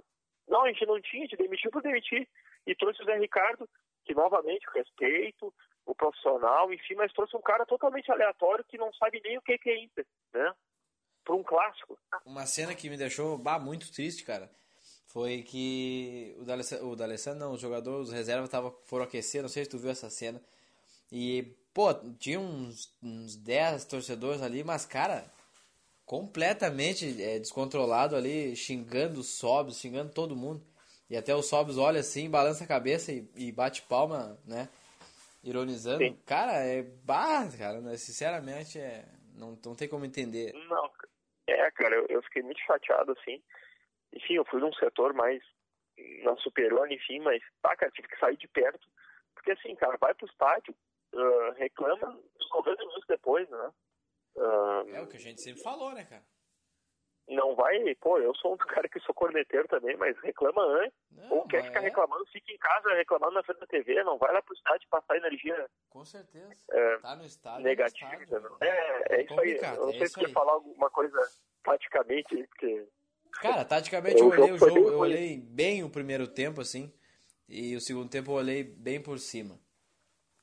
Não, 0.47 0.63
a 0.63 0.67
gente 0.67 0.85
não 0.85 1.01
tinha, 1.01 1.23
a 1.23 1.27
gente 1.27 1.37
demitiu 1.37 1.71
por 1.71 1.81
demitir. 1.81 2.27
E 2.65 2.75
trouxe 2.75 3.01
o 3.01 3.05
Zé 3.05 3.17
Ricardo, 3.17 3.67
que 4.05 4.13
novamente, 4.13 4.65
respeito, 4.73 5.53
o 5.85 5.95
profissional, 5.95 6.71
enfim, 6.73 6.95
mas 6.95 7.13
trouxe 7.13 7.35
um 7.35 7.41
cara 7.41 7.65
totalmente 7.65 8.11
aleatório 8.11 8.63
que 8.65 8.77
não 8.77 8.93
sabe 8.93 9.21
nem 9.23 9.37
o 9.37 9.41
que 9.41 9.59
é 9.65 9.83
Inter, 9.83 10.05
né? 10.33 10.53
Para 11.23 11.35
um 11.35 11.43
clássico. 11.43 11.97
Uma 12.25 12.45
cena 12.45 12.75
que 12.75 12.89
me 12.89 12.97
deixou 12.97 13.37
bah, 13.37 13.59
muito 13.59 13.91
triste, 13.91 14.23
cara, 14.23 14.49
foi 15.07 15.43
que 15.43 16.35
o 16.81 16.95
D'Alessandro, 16.95 17.39
não, 17.39 17.53
os 17.53 17.61
jogadores, 17.61 18.09
os 18.09 18.13
reservas 18.13 18.49
tava, 18.49 18.71
foram 18.85 19.05
aquecer, 19.05 19.41
não 19.41 19.49
sei 19.49 19.63
se 19.63 19.69
tu 19.69 19.77
viu 19.77 19.91
essa 19.91 20.09
cena, 20.09 20.41
e 21.11 21.55
pô, 21.73 21.93
tinha 22.19 22.39
uns, 22.39 22.93
uns 23.01 23.35
10 23.35 23.85
torcedores 23.85 24.41
ali, 24.41 24.63
mas, 24.63 24.85
cara, 24.85 25.25
completamente 26.05 27.21
é, 27.21 27.39
descontrolado 27.39 28.15
ali, 28.15 28.55
xingando 28.55 29.19
os 29.19 29.37
Sobs, 29.37 29.79
xingando 29.79 30.13
todo 30.13 30.35
mundo. 30.35 30.61
E 31.09 31.17
até 31.17 31.35
o 31.35 31.41
Sobs 31.41 31.77
olha 31.77 31.99
assim, 31.99 32.29
balança 32.29 32.63
a 32.63 32.67
cabeça 32.67 33.11
e, 33.11 33.29
e 33.35 33.51
bate 33.51 33.81
palma, 33.83 34.37
né? 34.45 34.69
Ironizando. 35.43 36.03
Sim. 36.03 36.17
Cara, 36.25 36.53
é 36.53 36.83
barra, 36.83 37.57
cara, 37.57 37.81
né? 37.81 37.97
sinceramente, 37.97 38.79
é, 38.79 39.05
não, 39.35 39.57
não 39.65 39.75
tem 39.75 39.87
como 39.87 40.05
entender. 40.05 40.53
Não, 40.69 40.89
é, 41.47 41.71
cara, 41.71 41.95
eu, 41.95 42.05
eu 42.07 42.23
fiquei 42.23 42.41
muito 42.43 42.61
chateado, 42.61 43.11
assim. 43.13 43.41
Enfim, 44.13 44.35
eu 44.35 44.45
fui 44.45 44.59
num 44.59 44.73
setor 44.73 45.13
mais 45.13 45.41
na 46.23 46.35
Superone, 46.37 46.95
enfim, 46.95 47.19
mas, 47.19 47.41
tá, 47.61 47.75
cara, 47.75 47.91
tive 47.91 48.07
que 48.07 48.19
sair 48.19 48.37
de 48.37 48.47
perto. 48.47 48.87
Porque, 49.33 49.51
assim, 49.51 49.75
cara, 49.75 49.97
vai 49.97 50.13
pro 50.13 50.27
estádio, 50.27 50.75
uh, 51.13 51.51
reclama 51.57 52.19
os 52.39 52.49
90 52.49 52.85
minutos 52.85 53.05
depois, 53.07 53.49
né? 53.49 53.71
Uh, 54.35 54.95
é 54.95 55.01
o 55.01 55.07
que 55.07 55.17
a 55.17 55.19
gente 55.19 55.41
sempre 55.41 55.61
falou, 55.61 55.91
né, 55.93 56.05
cara? 56.05 56.23
Não 57.27 57.55
vai, 57.55 57.95
pô, 57.95 58.17
eu 58.17 58.35
sou 58.35 58.53
um 58.53 58.57
cara 58.57 58.89
que 58.89 58.99
sou 58.99 59.15
corneteiro 59.15 59.67
também, 59.67 59.95
mas 59.95 60.19
reclama 60.19 60.61
antes. 60.63 60.97
Não, 61.11 61.37
ou 61.37 61.47
quer 61.47 61.63
ficar 61.63 61.79
é... 61.79 61.83
reclamando, 61.83 62.25
fica 62.25 62.51
em 62.51 62.57
casa 62.57 62.93
reclamando 62.93 63.33
na 63.33 63.43
frente 63.43 63.59
da 63.59 63.67
TV, 63.67 64.03
não 64.03 64.17
vai 64.17 64.33
lá 64.33 64.41
pro 64.41 64.53
estádio 64.53 64.89
passar 64.89 65.15
energia. 65.15 65.69
Com 65.89 66.03
certeza. 66.03 66.53
É, 66.69 66.97
tá 66.97 67.15
no 67.15 67.25
estádio. 67.25 67.63
Negativa. 67.63 68.11
No 68.15 68.21
estádio, 68.21 68.57
é, 68.59 68.67
é, 68.67 69.15
é, 69.15 69.23
isso 69.23 69.39
aí. 69.39 69.57
Eu 69.57 69.85
não 69.85 69.89
é 69.91 69.93
sei 69.93 70.07
se 70.07 70.19
quer 70.19 70.31
falar 70.31 70.53
alguma 70.53 70.89
coisa 70.89 71.17
taticamente, 71.63 72.35
porque. 72.47 72.87
Cara, 73.39 73.63
taticamente 73.63 74.19
eu 74.19 74.27
olhei 74.27 74.51
o 74.51 74.57
jogo, 74.57 74.89
eu 74.89 74.99
olhei 74.99 75.37
bem 75.39 75.85
o 75.85 75.89
primeiro 75.89 76.27
tempo, 76.27 76.59
assim, 76.59 76.93
e 77.47 77.77
o 77.77 77.81
segundo 77.81 78.09
tempo 78.09 78.31
eu 78.31 78.35
olhei 78.35 78.61
bem 78.63 79.01
por 79.01 79.17
cima. 79.19 79.57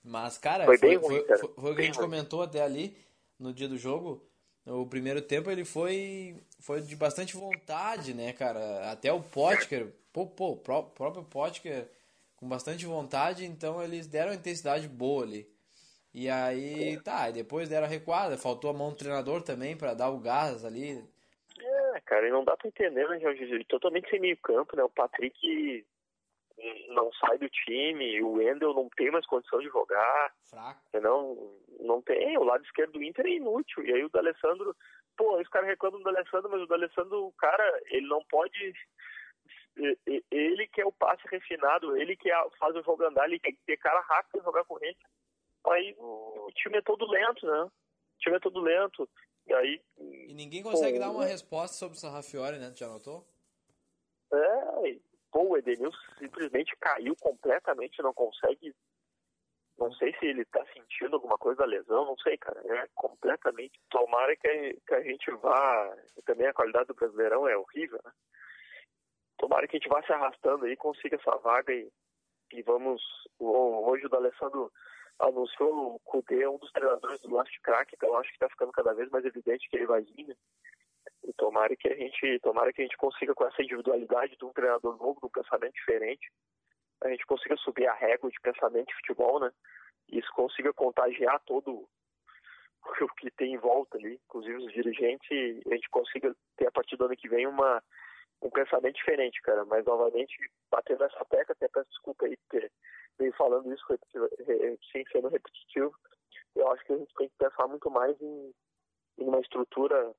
Mas, 0.09 0.39
cara, 0.39 0.65
foi, 0.65 0.79
foi, 0.79 0.97
ruim, 0.97 1.23
cara. 1.25 1.39
foi, 1.39 1.53
foi 1.55 1.73
o 1.73 1.75
que 1.75 1.83
a 1.83 1.85
gente 1.85 1.97
ruim. 1.97 2.07
comentou 2.07 2.43
até 2.43 2.63
ali 2.63 2.97
no 3.39 3.53
dia 3.53 3.69
do 3.69 3.77
jogo. 3.77 4.27
O 4.67 4.87
primeiro 4.87 5.21
tempo 5.21 5.51
ele 5.51 5.65
foi, 5.65 6.37
foi 6.61 6.81
de 6.81 6.97
bastante 6.97 7.37
vontade, 7.37 8.15
né, 8.15 8.33
cara? 8.33 8.91
Até 8.91 9.13
o 9.13 9.23
Potker, 9.23 9.89
pô, 10.13 10.27
pô, 10.27 10.53
o 10.53 10.57
próprio 10.57 11.25
Potker 11.25 11.89
com 12.37 12.49
bastante 12.49 12.87
vontade, 12.87 13.45
então 13.45 13.83
eles 13.83 14.07
deram 14.07 14.33
intensidade 14.33 14.89
boa 14.89 15.25
ali. 15.25 15.49
E 16.15 16.29
aí, 16.29 16.99
tá, 17.03 17.31
depois 17.31 17.69
deram 17.69 17.87
a 17.87 17.91
recuada, 17.91 18.39
faltou 18.39 18.71
a 18.71 18.75
mão 18.75 18.91
do 18.91 18.97
treinador 18.97 19.43
também 19.43 19.77
para 19.77 19.95
dar 19.95 20.11
o 20.11 20.19
gás 20.19 20.65
ali. 20.65 21.05
É, 21.61 22.01
cara, 22.01 22.27
e 22.27 22.31
não 22.31 22.45
dá 22.45 22.57
pra 22.57 22.69
entender, 22.69 23.07
né, 23.09 23.21
Jorge? 23.21 23.65
Totalmente 23.65 24.09
sem 24.09 24.21
meio 24.21 24.37
campo, 24.39 24.75
né? 24.77 24.83
O 24.83 24.89
Patrick 24.89 25.85
não 26.89 27.13
sai 27.15 27.39
do 27.39 27.49
time, 27.49 28.23
o 28.23 28.33
Wendel 28.33 28.75
não 28.75 28.89
tem 28.97 29.11
mais 29.11 29.27
condição 29.27 29.61
de 29.61 29.69
jogar. 29.69 30.33
Fraco. 30.45 30.81
Não, 31.01 31.53
não 31.81 32.03
tem, 32.03 32.37
o 32.37 32.45
lado 32.45 32.65
esquerdo 32.65 32.93
do 32.93 33.03
Inter 33.03 33.27
é 33.27 33.31
inútil. 33.31 33.85
E 33.85 33.93
aí 33.93 34.05
o 34.05 34.09
D'Alessandro, 34.09 34.75
pô, 35.17 35.41
os 35.41 35.49
caras 35.49 35.69
reclamam 35.69 36.01
do 36.01 36.05
D'Alessandro, 36.05 36.51
mas 36.51 36.63
o 36.63 36.67
D'Alessandro, 36.67 37.27
o 37.27 37.33
cara, 37.33 37.83
ele 37.91 38.07
não 38.07 38.23
pode 38.25 38.75
ele 40.31 40.67
que 40.69 40.81
é 40.81 40.85
o 40.85 40.93
passe 40.93 41.23
refinado, 41.31 41.97
ele 41.97 42.17
que 42.17 42.29
faz 42.59 42.75
o 42.75 42.83
jogo 42.83 43.05
andar, 43.05 43.27
ele 43.27 43.39
tem 43.39 43.55
que 43.55 43.61
ter 43.65 43.77
cara 43.77 44.01
rápido 44.01 44.43
jogar 44.43 44.65
com 44.65 44.77
ele. 44.83 44.97
Aí 45.67 45.95
o 45.99 46.51
time 46.55 46.79
é 46.79 46.83
todo 46.83 47.09
lento, 47.09 47.47
né? 47.47 47.63
O 47.63 48.19
time 48.19 48.37
é 48.37 48.41
todo 48.41 48.61
lento. 48.61 49.09
E 49.47 49.53
aí. 49.53 49.81
E 49.99 50.35
ninguém 50.35 50.63
consegue 50.63 50.99
pô, 50.99 51.05
dar 51.05 51.11
uma 51.11 51.25
resposta 51.25 51.77
sobre 51.77 51.97
o 51.97 52.01
Sarrafiore, 52.01 52.59
né? 52.59 52.71
Tu 52.71 52.81
já 52.81 52.89
notou? 52.89 53.25
É, 54.33 54.99
pô, 55.31 55.51
o 55.51 55.57
Edenilson 55.57 55.99
simplesmente 56.19 56.77
caiu 56.77 57.15
completamente, 57.21 58.03
não 58.03 58.13
consegue. 58.13 58.75
Não 59.79 59.93
sei 59.93 60.13
se 60.19 60.27
ele 60.27 60.45
tá 60.47 60.65
sentindo 60.73 61.15
alguma 61.15 61.39
coisa 61.39 61.61
da 61.61 61.67
lesão, 61.67 62.05
não 62.05 62.17
sei, 62.19 62.37
cara. 62.37 62.61
É 62.67 62.89
completamente. 62.95 63.79
Tomara 63.89 64.37
que 64.37 64.79
que 64.87 64.95
a 64.95 65.03
gente 65.03 65.31
vá. 65.33 65.97
Também 66.25 66.47
a 66.47 66.55
qualidade 66.55 66.87
do 66.89 66.95
Brasileirão 66.95 67.49
é 67.49 67.57
horrível, 67.57 68.01
né? 68.05 68.13
Tomara 69.39 69.69
que 69.69 69.77
a 69.77 69.79
gente 69.79 69.89
vá 69.89 70.03
se 70.03 70.13
arrastando 70.13 70.65
aí, 70.65 70.77
consiga 70.77 71.17
essa 71.17 71.37
vaga 71.39 71.73
e, 71.73 71.89
e 72.53 72.63
vamos. 72.63 73.01
Hoje 73.39 74.07
o 74.07 74.09
D'Alessandro 74.09 74.73
anunciou 75.19 75.95
o 75.95 76.01
Cudê, 76.01 76.47
um 76.47 76.59
dos 76.59 76.71
treinadores 76.73 77.21
do 77.21 77.35
Last 77.35 77.61
Crack, 77.61 77.95
então 77.95 78.17
acho 78.17 78.29
que 78.31 78.37
está 78.37 78.49
ficando 78.49 78.73
cada 78.73 78.93
vez 78.95 79.09
mais 79.11 79.25
evidente 79.25 79.69
que 79.69 79.77
ele 79.77 79.87
vai 79.87 80.03
vir. 80.03 80.27
Né? 80.27 80.35
E 81.25 81.33
tomara 81.33 81.75
que 81.77 81.89
a 81.89 81.95
gente, 81.95 82.39
tomara 82.41 82.73
que 82.73 82.81
a 82.81 82.85
gente 82.85 82.97
consiga 82.97 83.35
com 83.35 83.45
essa 83.47 83.63
individualidade 83.63 84.37
de 84.37 84.45
um 84.45 84.53
treinador 84.53 84.97
novo, 84.97 85.21
de 85.21 85.27
um 85.27 85.31
pensamento 85.31 85.75
diferente, 85.75 86.31
a 87.03 87.09
gente 87.11 87.27
consiga 87.27 87.57
subir 87.57 87.87
a 87.87 87.95
régua 87.95 88.31
de 88.31 88.41
pensamento 88.41 88.89
de 88.89 88.95
futebol, 88.95 89.41
né? 89.41 89.51
E 90.09 90.19
isso 90.19 90.31
consiga 90.33 90.73
contagiar 90.73 91.41
todo 91.45 91.89
o 93.03 93.09
que 93.17 93.31
tem 93.33 93.55
em 93.55 93.59
volta 93.59 93.97
ali, 93.97 94.15
inclusive 94.15 94.57
os 94.57 94.73
dirigentes, 94.73 95.29
e 95.31 95.63
a 95.67 95.75
gente 95.75 95.89
consiga 95.91 96.35
ter 96.57 96.67
a 96.67 96.73
partir 96.73 96.97
do 96.97 97.05
ano 97.05 97.17
que 97.17 97.29
vem 97.29 97.47
uma 97.47 97.83
um 98.41 98.51
pensamento 98.51 98.95
diferente, 98.95 99.41
cara. 99.43 99.65
Mas 99.65 99.85
novamente, 99.85 100.37
batendo 100.71 101.05
essa 101.05 101.25
tecla, 101.25 101.53
até 101.53 101.69
peço 101.69 101.89
desculpa 101.91 102.27
aí 102.27 102.37
ter 102.49 102.71
falando 103.37 103.73
isso 103.73 103.85
sem 104.93 105.05
sendo 105.11 105.29
repetitivo. 105.29 105.93
Eu 106.55 106.71
acho 106.73 106.85
que 106.85 106.93
a 106.93 106.97
gente 106.97 107.15
tem 107.17 107.29
que 107.29 107.35
pensar 107.37 107.67
muito 107.67 107.91
mais 107.91 108.21
em, 108.21 108.55
em 109.19 109.25
uma 109.25 109.41
estrutura 109.41 110.15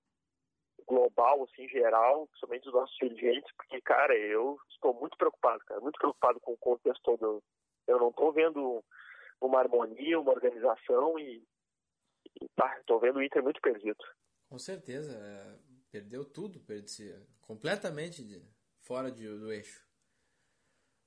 global, 0.89 1.43
assim, 1.43 1.69
geral, 1.69 2.28
principalmente 2.28 2.63
dos 2.63 2.73
nossos 2.73 2.97
dirigentes, 2.97 3.54
porque, 3.56 3.80
cara, 3.82 4.17
eu 4.17 4.60
estou 4.71 4.93
muito 4.93 5.15
preocupado, 5.15 5.63
cara, 5.65 5.80
muito 5.80 5.99
preocupado 5.99 6.39
com 6.39 6.54
o 6.54 6.58
contexto 6.58 7.02
todo. 7.04 7.43
Eu 7.88 7.99
não 7.99 8.10
estou 8.10 8.34
vendo 8.34 8.84
uma 9.39 9.60
harmonia, 9.60 10.19
uma 10.19 10.32
organização 10.32 11.19
e, 11.19 11.43
e 12.41 12.49
tá, 12.56 12.75
estou 12.80 12.99
vendo 12.99 13.17
o 13.17 13.23
Inter 13.23 13.43
muito 13.43 13.62
perdido. 13.62 14.04
Com 14.49 14.58
certeza, 14.58 15.15
é, 15.15 15.60
perdeu 15.91 16.25
tudo, 16.25 16.60
perdeu 16.62 17.23
completamente 17.41 18.23
de, 18.23 18.43
fora 18.82 19.12
de, 19.12 19.28
do 19.28 19.52
eixo. 19.52 19.88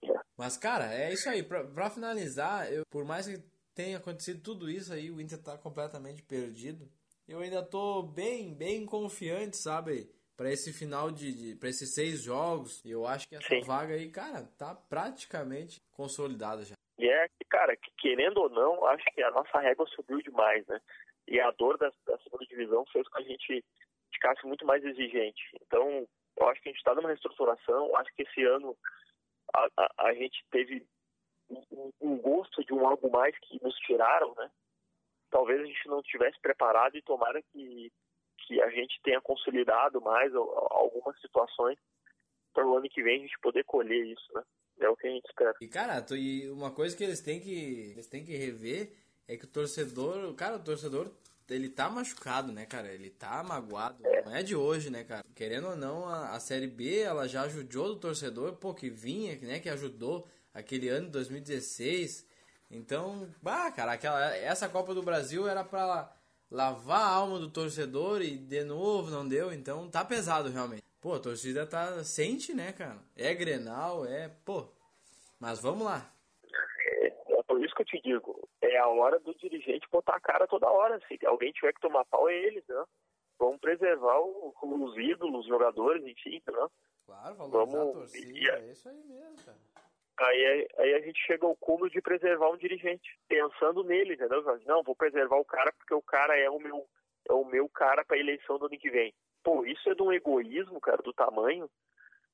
É. 0.04 0.14
Mas, 0.36 0.56
cara, 0.56 0.94
é 0.94 1.12
isso 1.12 1.28
aí. 1.28 1.42
Pra, 1.42 1.64
pra 1.64 1.90
finalizar, 1.90 2.72
eu, 2.72 2.84
por 2.88 3.04
mais 3.04 3.26
que 3.26 3.38
tenha 3.74 3.98
acontecido 3.98 4.40
tudo 4.42 4.70
isso 4.70 4.92
aí, 4.92 5.10
o 5.10 5.20
Inter 5.20 5.42
tá 5.42 5.58
completamente 5.58 6.22
perdido 6.22 6.88
eu 7.32 7.40
ainda 7.40 7.62
tô 7.62 8.02
bem, 8.02 8.54
bem 8.54 8.84
confiante, 8.84 9.56
sabe? 9.56 10.06
Para 10.36 10.50
esse 10.50 10.72
final 10.72 11.10
de, 11.10 11.32
de 11.32 11.56
para 11.56 11.68
esses 11.68 11.94
seis 11.94 12.22
jogos, 12.22 12.84
eu 12.84 13.06
acho 13.06 13.28
que 13.28 13.36
essa 13.36 13.48
Sim. 13.48 13.62
vaga 13.62 13.94
aí, 13.94 14.10
cara, 14.10 14.42
tá 14.58 14.74
praticamente 14.74 15.80
consolidada 15.92 16.64
já. 16.64 16.74
E 16.98 17.08
é, 17.08 17.28
cara, 17.48 17.76
que 17.76 17.90
querendo 17.98 18.38
ou 18.38 18.50
não, 18.50 18.84
acho 18.86 19.04
que 19.14 19.22
a 19.22 19.30
nossa 19.30 19.58
régua 19.60 19.86
subiu 19.88 20.18
demais, 20.18 20.66
né? 20.66 20.80
E 21.26 21.40
a 21.40 21.50
dor 21.52 21.78
da, 21.78 21.90
da 22.06 22.18
segunda 22.18 22.44
divisão 22.44 22.84
fez 22.92 23.08
com 23.08 23.16
que 23.18 23.22
a 23.24 23.26
gente 23.26 23.64
ficasse 24.12 24.46
muito 24.46 24.66
mais 24.66 24.84
exigente. 24.84 25.42
Então, 25.62 26.06
eu 26.36 26.48
acho 26.48 26.60
que 26.60 26.68
a 26.68 26.72
gente 26.72 26.78
está 26.78 26.94
numa 26.94 27.08
reestruturação. 27.08 27.96
Acho 27.96 28.12
que 28.14 28.22
esse 28.22 28.44
ano 28.44 28.76
a, 29.54 29.68
a, 29.78 30.06
a 30.08 30.14
gente 30.14 30.44
teve 30.50 30.86
um, 31.48 31.90
um, 32.00 32.16
gosto 32.18 32.64
de 32.64 32.72
um 32.72 32.86
algo 32.86 33.10
mais 33.10 33.36
que 33.38 33.62
nos 33.62 33.74
tiraram, 33.76 34.34
né? 34.36 34.50
Talvez 35.32 35.60
a 35.60 35.64
gente 35.64 35.88
não 35.88 36.02
tivesse 36.02 36.38
preparado 36.40 36.96
e 36.96 37.02
tomara 37.02 37.42
que, 37.42 37.90
que 38.46 38.62
a 38.62 38.70
gente 38.70 39.00
tenha 39.02 39.20
consolidado 39.20 40.00
mais 40.00 40.32
algumas 40.34 41.18
situações 41.20 41.78
para 42.52 42.66
o 42.66 42.76
ano 42.76 42.88
que 42.88 43.02
vem 43.02 43.18
a 43.18 43.22
gente 43.22 43.38
poder 43.40 43.64
colher 43.64 44.04
isso, 44.04 44.32
né? 44.34 44.42
É 44.80 44.88
o 44.88 44.96
que 44.96 45.06
a 45.06 45.10
gente 45.10 45.24
espera. 45.24 45.54
E 45.60 45.68
cara, 45.68 46.04
e 46.12 46.48
uma 46.50 46.70
coisa 46.70 46.96
que 46.96 47.02
eles 47.02 47.20
têm 47.20 47.40
que 47.40 47.92
eles 47.92 48.06
têm 48.06 48.24
que 48.24 48.36
rever 48.36 48.92
é 49.26 49.36
que 49.36 49.44
o 49.44 49.48
torcedor, 49.48 50.34
cara, 50.34 50.56
o 50.56 50.62
torcedor 50.62 51.10
ele 51.48 51.68
tá 51.68 51.88
machucado, 51.88 52.52
né, 52.52 52.66
cara? 52.66 52.88
Ele 52.88 53.10
tá 53.10 53.42
magoado. 53.42 54.06
É. 54.06 54.24
Não 54.24 54.34
é 54.34 54.42
de 54.42 54.56
hoje, 54.56 54.90
né, 54.90 55.04
cara? 55.04 55.24
Querendo 55.34 55.68
ou 55.68 55.76
não, 55.76 56.08
a, 56.08 56.30
a 56.30 56.40
Série 56.40 56.66
B, 56.66 57.00
ela 57.00 57.28
já 57.28 57.42
ajudou 57.42 57.88
do 57.88 57.96
torcedor, 57.96 58.54
pô, 58.56 58.74
que 58.74 58.88
vinha, 58.88 59.36
né, 59.42 59.60
que 59.60 59.68
ajudou 59.68 60.26
aquele 60.54 60.88
ano 60.88 61.06
de 61.06 61.12
2016 61.12 62.26
então, 62.72 63.28
bah, 63.42 63.70
cara, 63.70 63.92
aquela, 63.92 64.34
essa 64.34 64.66
Copa 64.66 64.94
do 64.94 65.02
Brasil 65.02 65.46
era 65.46 65.62
para 65.62 66.10
lavar 66.50 67.02
a 67.02 67.14
alma 67.14 67.38
do 67.38 67.50
torcedor 67.50 68.22
e 68.22 68.36
de 68.36 68.64
novo 68.64 69.10
não 69.10 69.28
deu, 69.28 69.52
então 69.52 69.90
tá 69.90 70.02
pesado 70.02 70.48
realmente. 70.48 70.82
Pô, 70.98 71.14
a 71.14 71.20
torcida 71.20 71.66
tá 71.66 72.02
sente, 72.02 72.54
né, 72.54 72.72
cara? 72.72 72.98
É 73.14 73.34
Grenal, 73.34 74.06
é, 74.06 74.30
pô. 74.44 74.68
Mas 75.38 75.60
vamos 75.60 75.84
lá. 75.84 76.10
É, 76.86 77.06
é 77.06 77.42
por 77.42 77.62
isso 77.62 77.74
que 77.74 77.82
eu 77.82 77.86
te 77.86 78.00
digo, 78.00 78.48
é 78.62 78.78
a 78.78 78.88
hora 78.88 79.20
do 79.20 79.34
dirigente 79.34 79.86
botar 79.90 80.16
a 80.16 80.20
cara 80.20 80.46
toda 80.46 80.70
hora. 80.70 80.98
Se 81.08 81.18
alguém 81.26 81.52
tiver 81.52 81.74
que 81.74 81.80
tomar 81.80 82.06
pau, 82.06 82.28
é 82.28 82.34
eles, 82.34 82.64
né? 82.66 82.84
Vamos 83.38 83.60
preservar 83.60 84.18
o, 84.20 84.54
os 84.62 84.96
ídolos, 84.96 85.40
os 85.40 85.48
jogadores, 85.48 86.06
enfim, 86.06 86.40
né? 86.46 86.68
Claro, 87.04 87.34
valorizar 87.34 87.76
Vamos... 87.76 87.96
a 87.96 87.98
torcida, 87.98 88.58
é 88.60 88.70
isso 88.70 88.88
aí 88.88 89.02
mesmo, 89.04 89.36
cara. 89.44 89.58
Aí, 90.18 90.68
aí 90.78 90.94
a 90.94 91.00
gente 91.00 91.18
chega 91.26 91.46
ao 91.46 91.56
cúmulo 91.56 91.90
de 91.90 92.00
preservar 92.00 92.50
um 92.50 92.56
dirigente, 92.56 93.18
pensando 93.28 93.82
nele, 93.82 94.14
entendeu? 94.14 94.42
Não, 94.66 94.82
vou 94.82 94.94
preservar 94.94 95.36
o 95.36 95.44
cara 95.44 95.72
porque 95.72 95.94
o 95.94 96.02
cara 96.02 96.38
é 96.38 96.48
o 96.50 96.58
meu, 96.58 96.86
é 97.28 97.32
o 97.32 97.44
meu 97.44 97.68
cara 97.68 98.04
para 98.04 98.16
a 98.16 98.20
eleição 98.20 98.58
do 98.58 98.66
ano 98.66 98.78
que 98.78 98.90
vem. 98.90 99.12
Pô, 99.42 99.64
isso 99.64 99.88
é 99.90 99.94
de 99.94 100.02
um 100.02 100.12
egoísmo, 100.12 100.80
cara, 100.80 101.02
do 101.02 101.12
tamanho, 101.12 101.68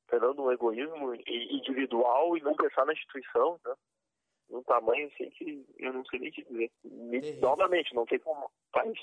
entendeu? 0.07 0.35
De 0.35 0.41
um 0.41 0.53
egoísmo 0.53 1.15
individual 1.27 2.37
e 2.37 2.43
não 2.43 2.55
pensar 2.55 2.85
na 2.85 2.93
instituição, 2.93 3.59
né? 3.65 3.75
num 4.51 4.63
tamanho 4.63 5.09
assim 5.09 5.31
que 5.31 5.65
eu 5.79 5.93
não 5.93 6.05
sei 6.07 6.21
nem 6.21 6.31
te 6.31 6.45
dizer. 6.45 6.71
novamente, 7.41 7.95
não 7.95 8.07
tem 8.07 8.19
como, 8.19 8.51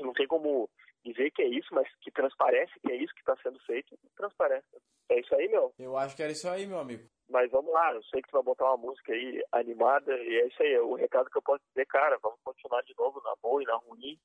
não 0.01 0.13
tem 0.13 0.27
como 0.27 0.69
dizer 1.03 1.31
que 1.31 1.41
é 1.41 1.47
isso, 1.47 1.67
mas 1.71 1.87
que 2.01 2.11
transparece 2.11 2.73
que 2.79 2.91
é 2.91 2.95
isso 2.95 3.13
que 3.13 3.21
está 3.21 3.35
sendo 3.37 3.59
feito, 3.61 3.97
transparece. 4.15 4.65
É 5.09 5.19
isso 5.19 5.33
aí, 5.35 5.47
meu. 5.47 5.73
Eu 5.77 5.95
acho 5.97 6.15
que 6.15 6.23
era 6.23 6.31
isso 6.31 6.49
aí, 6.49 6.65
meu 6.65 6.79
amigo. 6.79 7.07
Mas 7.29 7.49
vamos 7.51 7.73
lá, 7.73 7.93
eu 7.93 8.03
sei 8.03 8.21
que 8.21 8.29
tu 8.29 8.33
vai 8.33 8.43
botar 8.43 8.65
uma 8.65 8.77
música 8.77 9.11
aí 9.11 9.43
animada, 9.51 10.15
e 10.15 10.41
é 10.41 10.47
isso 10.47 10.61
aí, 10.61 10.77
o 10.79 10.93
recado 10.93 11.29
que 11.29 11.37
eu 11.37 11.41
posso 11.41 11.63
dizer, 11.69 11.85
cara, 11.87 12.19
vamos 12.21 12.39
continuar 12.43 12.81
de 12.83 12.93
novo 12.97 13.19
na 13.23 13.35
boa 13.41 13.63
e 13.63 13.65
na 13.65 13.75
ruim, 13.77 14.19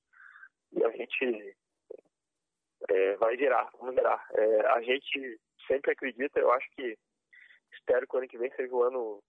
e 0.72 0.84
a 0.84 0.90
gente 0.90 1.56
é, 2.90 3.16
vai 3.16 3.36
virar, 3.36 3.70
vamos 3.78 3.94
virar. 3.94 4.26
É, 4.34 4.66
a 4.66 4.82
gente 4.82 5.40
sempre 5.66 5.92
acredita, 5.92 6.38
eu 6.38 6.52
acho 6.52 6.68
que 6.76 6.96
espero 7.72 8.06
que 8.06 8.16
o 8.16 8.18
ano 8.18 8.28
que 8.28 8.38
vem 8.38 8.50
seja 8.54 8.74
o 8.74 8.82
ano 8.82 9.22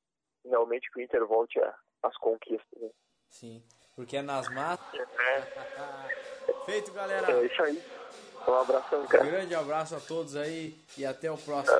realmente 0.45 0.91
que 0.91 0.99
o 0.99 1.01
Inter 1.01 1.25
volte 1.25 1.59
às 2.03 2.17
conquistas. 2.17 2.81
Né? 2.81 2.89
Sim, 3.29 3.63
porque 3.95 4.17
é 4.17 4.21
nas 4.21 4.49
matas. 4.49 4.99
É. 4.99 5.41
Feito, 6.65 6.91
galera. 6.91 7.31
É 7.31 7.45
isso 7.45 7.63
aí. 7.63 8.00
Um 8.47 8.53
abração, 8.53 9.05
cara. 9.07 9.23
Um 9.23 9.27
grande 9.27 9.55
abraço 9.55 9.95
a 9.95 9.99
todos 9.99 10.35
aí 10.35 10.75
e 10.97 11.05
até 11.05 11.31
o 11.31 11.37
próximo. 11.37 11.79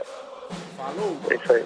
Falou! 0.78 1.18
É 1.30 1.36
isso 1.36 1.54
aí. 1.54 1.66